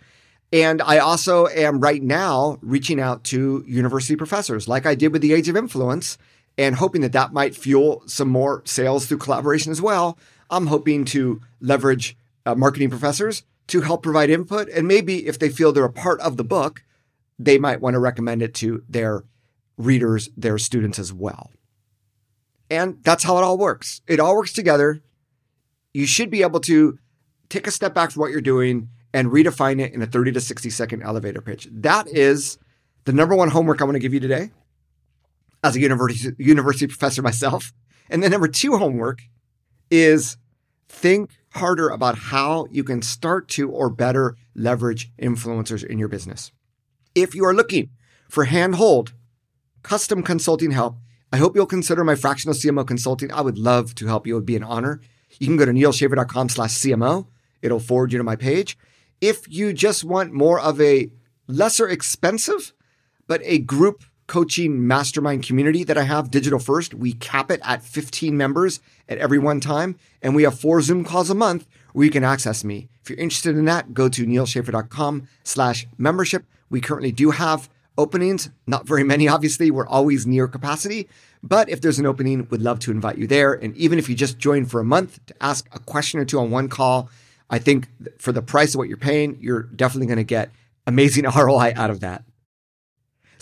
And 0.53 0.83
I 0.83 0.99
also 0.99 1.47
am 1.47 1.81
right 1.81 2.03
now 2.03 2.59
reaching 2.61 3.01
out 3.01 3.25
to 3.25 3.65
university 3.67 4.17
professors 4.17 4.69
like 4.69 4.85
I 4.85 4.95
did 4.95 5.13
with 5.13 5.23
the 5.23 5.33
Age 5.33 5.49
of 5.49 5.57
Influence 5.57 6.19
and 6.59 6.77
hoping 6.77 7.01
that 7.01 7.13
that 7.13 7.33
might 7.33 7.57
fuel 7.57 8.03
some 8.07 8.29
more 8.29 8.63
sales 8.65 9.07
through 9.07 9.19
collaboration 9.19 9.73
as 9.73 9.81
well. 9.81 10.19
I'm 10.51 10.67
hoping 10.67 11.05
to 11.07 11.41
leverage 11.61 12.17
uh, 12.45 12.55
marketing 12.55 12.91
professors 12.91 13.43
to 13.69 13.81
help 13.81 14.03
provide 14.03 14.31
input. 14.31 14.69
And 14.69 14.87
maybe 14.87 15.27
if 15.27 15.39
they 15.39 15.49
feel 15.49 15.73
they're 15.73 15.85
a 15.85 15.93
part 15.93 16.21
of 16.21 16.37
the 16.37 16.45
book, 16.45 16.85
they 17.39 17.59
might 17.59 17.81
want 17.81 17.95
to 17.95 18.01
recommend 18.01 18.43
it 18.43 18.55
to 18.55 18.83
their 18.89 19.25
readers, 19.79 20.29
their 20.37 20.59
students 20.59 20.99
as 20.99 21.13
well. 21.13 21.51
And 22.71 22.99
that's 23.03 23.25
how 23.25 23.39
it 23.39 23.45
all 23.45 23.59
works. 23.59 24.01
It 24.07 24.21
all 24.21 24.37
works 24.37 24.53
together. 24.53 25.03
You 25.95 26.07
should 26.07 26.31
be 26.31 26.43
able 26.43 26.61
to 26.61 26.99
take 27.49 27.67
a 27.67 27.71
step 27.71 27.95
back 27.95 28.11
from 28.11 28.21
what 28.21 28.31
you're 28.31 28.41
doing 28.41 28.89
and 29.13 29.29
redefine 29.29 29.81
it 29.81 29.93
in 29.93 30.01
a 30.01 30.07
30 30.07 30.33
to 30.33 30.41
60 30.41 30.71
second 30.71 31.03
elevator 31.03 31.41
pitch. 31.41 31.69
That 31.71 32.09
is 32.09 32.59
the 33.05 33.13
number 33.13 33.35
one 33.35 33.51
homework 33.51 33.81
I 33.81 33.85
want 33.85 33.97
to 33.97 34.01
give 34.01 34.15
you 34.15 34.21
today 34.21 34.51
as 35.63 35.77
a 35.77 35.81
university, 35.81 36.35
university 36.43 36.87
professor 36.87 37.23
myself. 37.23 37.73
And 38.11 38.23
then 38.23 38.31
number 38.31 38.49
two 38.49 38.77
homework 38.77 39.23
is 39.91 40.37
think 40.89 41.31
harder 41.55 41.89
about 41.89 42.19
how 42.19 42.67
you 42.71 42.85
can 42.85 43.03
start 43.03 43.49
to 43.49 43.71
or 43.71 43.91
better 43.91 44.37
leverage 44.55 45.11
influencers 45.21 45.85
in 45.85 45.99
your 45.99 46.09
business. 46.09 46.53
If 47.15 47.35
you 47.35 47.45
are 47.45 47.55
looking 47.55 47.91
for 48.29 48.45
handhold, 48.45 49.13
custom 49.83 50.23
consulting 50.23 50.71
help, 50.71 50.97
I 51.33 51.39
hope 51.39 51.57
you'll 51.57 51.67
consider 51.67 52.05
my 52.05 52.15
fractional 52.15 52.55
CMO 52.55 52.87
consulting. 52.87 53.33
I 53.33 53.41
would 53.41 53.59
love 53.59 53.95
to 53.97 54.07
help 54.07 54.27
you. 54.27 54.35
It 54.35 54.39
would 54.39 54.47
be 54.47 54.57
an 54.57 54.65
honor. 54.65 55.01
You 55.39 55.47
can 55.47 55.57
go 55.57 55.65
to 55.65 55.73
nealschaffer.com 55.73 56.51
slash 56.51 56.73
CMO. 56.73 57.27
It'll 57.63 57.81
forward 57.81 58.13
you 58.13 58.19
to 58.19 58.25
my 58.25 58.37
page. 58.37 58.77
If 59.21 59.49
you 59.49 59.73
just 59.73 60.05
want 60.05 60.33
more 60.33 60.61
of 60.61 60.81
a 60.81 61.11
lesser 61.47 61.89
expensive, 61.89 62.75
but 63.27 63.41
a 63.45 63.59
group 63.59 64.05
coaching 64.33 64.87
mastermind 64.87 65.43
community 65.43 65.85
that 65.85 65.99
I 65.99 66.05
have, 66.05 66.31
Digital 66.31 66.59
First, 66.59 66.95
we 66.95 67.13
cap 67.13 67.51
it 67.51 67.61
at 67.63 67.83
15 67.83 68.35
members 68.35 68.81
at 69.07 69.19
every 69.19 69.39
one 69.39 69.61
time. 69.61 69.99
And 70.23 70.35
we 70.35 70.45
have 70.45 70.59
four 70.59 70.81
Zoom 70.81 71.05
calls 71.05 71.29
a 71.29 71.35
month 71.35 71.67
where 71.93 72.07
you 72.07 72.11
can 72.11 72.25
access 72.25 72.65
me. 72.65 72.89
If 73.03 73.11
you're 73.11 73.19
interested 73.19 73.59
in 73.59 73.67
that, 73.67 73.93
go 73.93 74.09
to 74.09 74.25
nealschaffer.com 74.25 75.29
slash 75.45 75.87
membership. 75.99 76.47
We 76.71 76.81
currently 76.81 77.13
do 77.13 77.33
have 77.33 77.69
openings, 77.99 78.49
not 78.67 78.87
very 78.87 79.05
many, 79.05 79.29
obviously. 79.29 79.71
We're 79.71 79.87
always 79.87 80.27
near 80.27 80.49
capacity. 80.49 81.11
But 81.43 81.69
if 81.69 81.83
there's 81.83 81.99
an 81.99 82.07
opening, 82.07 82.49
we'd 82.49 82.63
love 82.63 82.79
to 82.81 82.91
invite 82.91 83.19
you 83.19 83.27
there. 83.27 83.53
And 83.53 83.77
even 83.77 83.99
if 83.99 84.09
you 84.09 84.15
just 84.15 84.39
join 84.39 84.65
for 84.65 84.81
a 84.81 84.85
month 84.85 85.21
to 85.27 85.35
ask 85.43 85.69
a 85.73 85.79
question 85.79 86.19
or 86.19 86.25
two 86.25 86.39
on 86.39 86.51
one 86.51 86.71
call, 86.71 87.11
I 87.51 87.59
think 87.59 87.87
for 88.19 88.33
the 88.33 88.41
price 88.41 88.73
of 88.73 88.79
what 88.79 88.89
you're 88.89 88.97
paying, 88.97 89.37
you're 89.43 89.65
definitely 89.65 90.07
going 90.07 90.17
to 90.17 90.25
get 90.25 90.53
amazing 90.87 91.25
ROI 91.37 91.75
out 91.77 91.91
of 91.91 92.01
that. 92.01 92.25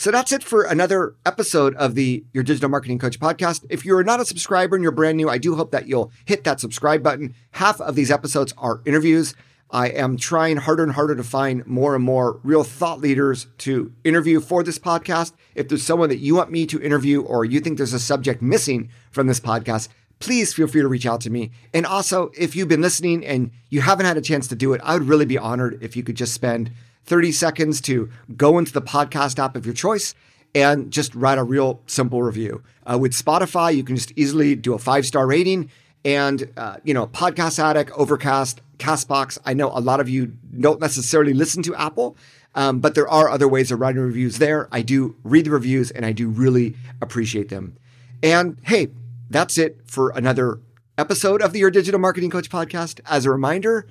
So 0.00 0.10
that's 0.10 0.32
it 0.32 0.42
for 0.42 0.62
another 0.62 1.14
episode 1.26 1.74
of 1.74 1.94
the 1.94 2.24
Your 2.32 2.42
Digital 2.42 2.70
Marketing 2.70 2.98
Coach 2.98 3.20
podcast. 3.20 3.66
If 3.68 3.84
you're 3.84 4.02
not 4.02 4.18
a 4.18 4.24
subscriber 4.24 4.74
and 4.74 4.82
you're 4.82 4.92
brand 4.92 5.18
new, 5.18 5.28
I 5.28 5.36
do 5.36 5.56
hope 5.56 5.72
that 5.72 5.88
you'll 5.88 6.10
hit 6.24 6.42
that 6.44 6.58
subscribe 6.58 7.02
button. 7.02 7.34
Half 7.50 7.82
of 7.82 7.96
these 7.96 8.10
episodes 8.10 8.54
are 8.56 8.80
interviews. 8.86 9.34
I 9.70 9.88
am 9.88 10.16
trying 10.16 10.56
harder 10.56 10.84
and 10.84 10.92
harder 10.92 11.16
to 11.16 11.22
find 11.22 11.66
more 11.66 11.94
and 11.94 12.02
more 12.02 12.40
real 12.42 12.64
thought 12.64 13.02
leaders 13.02 13.48
to 13.58 13.92
interview 14.02 14.40
for 14.40 14.62
this 14.62 14.78
podcast. 14.78 15.34
If 15.54 15.68
there's 15.68 15.82
someone 15.82 16.08
that 16.08 16.16
you 16.16 16.34
want 16.34 16.50
me 16.50 16.64
to 16.64 16.80
interview 16.80 17.20
or 17.20 17.44
you 17.44 17.60
think 17.60 17.76
there's 17.76 17.92
a 17.92 17.98
subject 17.98 18.40
missing 18.40 18.88
from 19.10 19.26
this 19.26 19.38
podcast, 19.38 19.88
please 20.18 20.54
feel 20.54 20.66
free 20.66 20.80
to 20.80 20.88
reach 20.88 21.04
out 21.04 21.20
to 21.20 21.30
me. 21.30 21.50
And 21.74 21.84
also, 21.84 22.30
if 22.38 22.56
you've 22.56 22.68
been 22.68 22.80
listening 22.80 23.26
and 23.26 23.50
you 23.68 23.82
haven't 23.82 24.06
had 24.06 24.16
a 24.16 24.22
chance 24.22 24.48
to 24.48 24.56
do 24.56 24.72
it, 24.72 24.80
I 24.82 24.94
would 24.94 25.08
really 25.08 25.26
be 25.26 25.36
honored 25.36 25.76
if 25.82 25.94
you 25.94 26.02
could 26.02 26.16
just 26.16 26.32
spend 26.32 26.70
30 27.10 27.32
seconds 27.32 27.80
to 27.80 28.08
go 28.36 28.56
into 28.56 28.72
the 28.72 28.80
podcast 28.80 29.42
app 29.42 29.56
of 29.56 29.66
your 29.66 29.74
choice 29.74 30.14
and 30.54 30.92
just 30.92 31.12
write 31.12 31.38
a 31.38 31.42
real 31.42 31.82
simple 31.86 32.22
review. 32.22 32.62
Uh, 32.88 32.96
with 32.96 33.12
Spotify, 33.12 33.74
you 33.74 33.82
can 33.82 33.96
just 33.96 34.12
easily 34.14 34.54
do 34.54 34.74
a 34.74 34.78
five 34.78 35.04
star 35.04 35.26
rating. 35.26 35.68
And, 36.04 36.48
uh, 36.56 36.76
you 36.84 36.94
know, 36.94 37.08
Podcast 37.08 37.58
Addict, 37.58 37.90
Overcast, 37.96 38.60
Castbox. 38.78 39.38
I 39.44 39.54
know 39.54 39.72
a 39.74 39.80
lot 39.80 39.98
of 39.98 40.08
you 40.08 40.26
don't 40.60 40.80
necessarily 40.80 41.34
listen 41.34 41.64
to 41.64 41.74
Apple, 41.74 42.16
um, 42.54 42.78
but 42.78 42.94
there 42.94 43.08
are 43.08 43.28
other 43.28 43.48
ways 43.48 43.72
of 43.72 43.80
writing 43.80 44.02
reviews 44.02 44.38
there. 44.38 44.68
I 44.70 44.80
do 44.80 45.16
read 45.24 45.46
the 45.46 45.50
reviews 45.50 45.90
and 45.90 46.06
I 46.06 46.12
do 46.12 46.28
really 46.28 46.76
appreciate 47.02 47.48
them. 47.48 47.76
And 48.22 48.56
hey, 48.62 48.90
that's 49.28 49.58
it 49.58 49.80
for 49.84 50.10
another 50.10 50.60
episode 50.96 51.42
of 51.42 51.52
the 51.52 51.58
Your 51.58 51.72
Digital 51.72 51.98
Marketing 51.98 52.30
Coach 52.30 52.50
podcast. 52.50 53.00
As 53.04 53.26
a 53.26 53.32
reminder, 53.32 53.88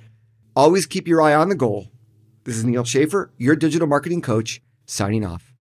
always 0.56 0.86
keep 0.86 1.06
your 1.06 1.20
eye 1.20 1.34
on 1.34 1.50
the 1.50 1.54
goal. 1.54 1.88
This 2.42 2.56
is 2.56 2.64
Neal 2.64 2.84
Schaffer, 2.84 3.30
your 3.36 3.54
digital 3.54 3.86
marketing 3.86 4.22
coach, 4.22 4.62
signing 4.86 5.26
off. 5.26 5.52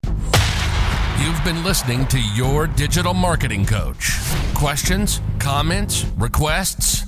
You've 1.21 1.43
been 1.43 1.65
listening 1.65 2.07
to 2.07 2.21
Your 2.37 2.69
Digital 2.69 3.15
Marketing 3.15 3.67
Coach. 3.67 4.17
Questions, 4.55 5.21
comments, 5.41 6.05
requests? 6.17 7.08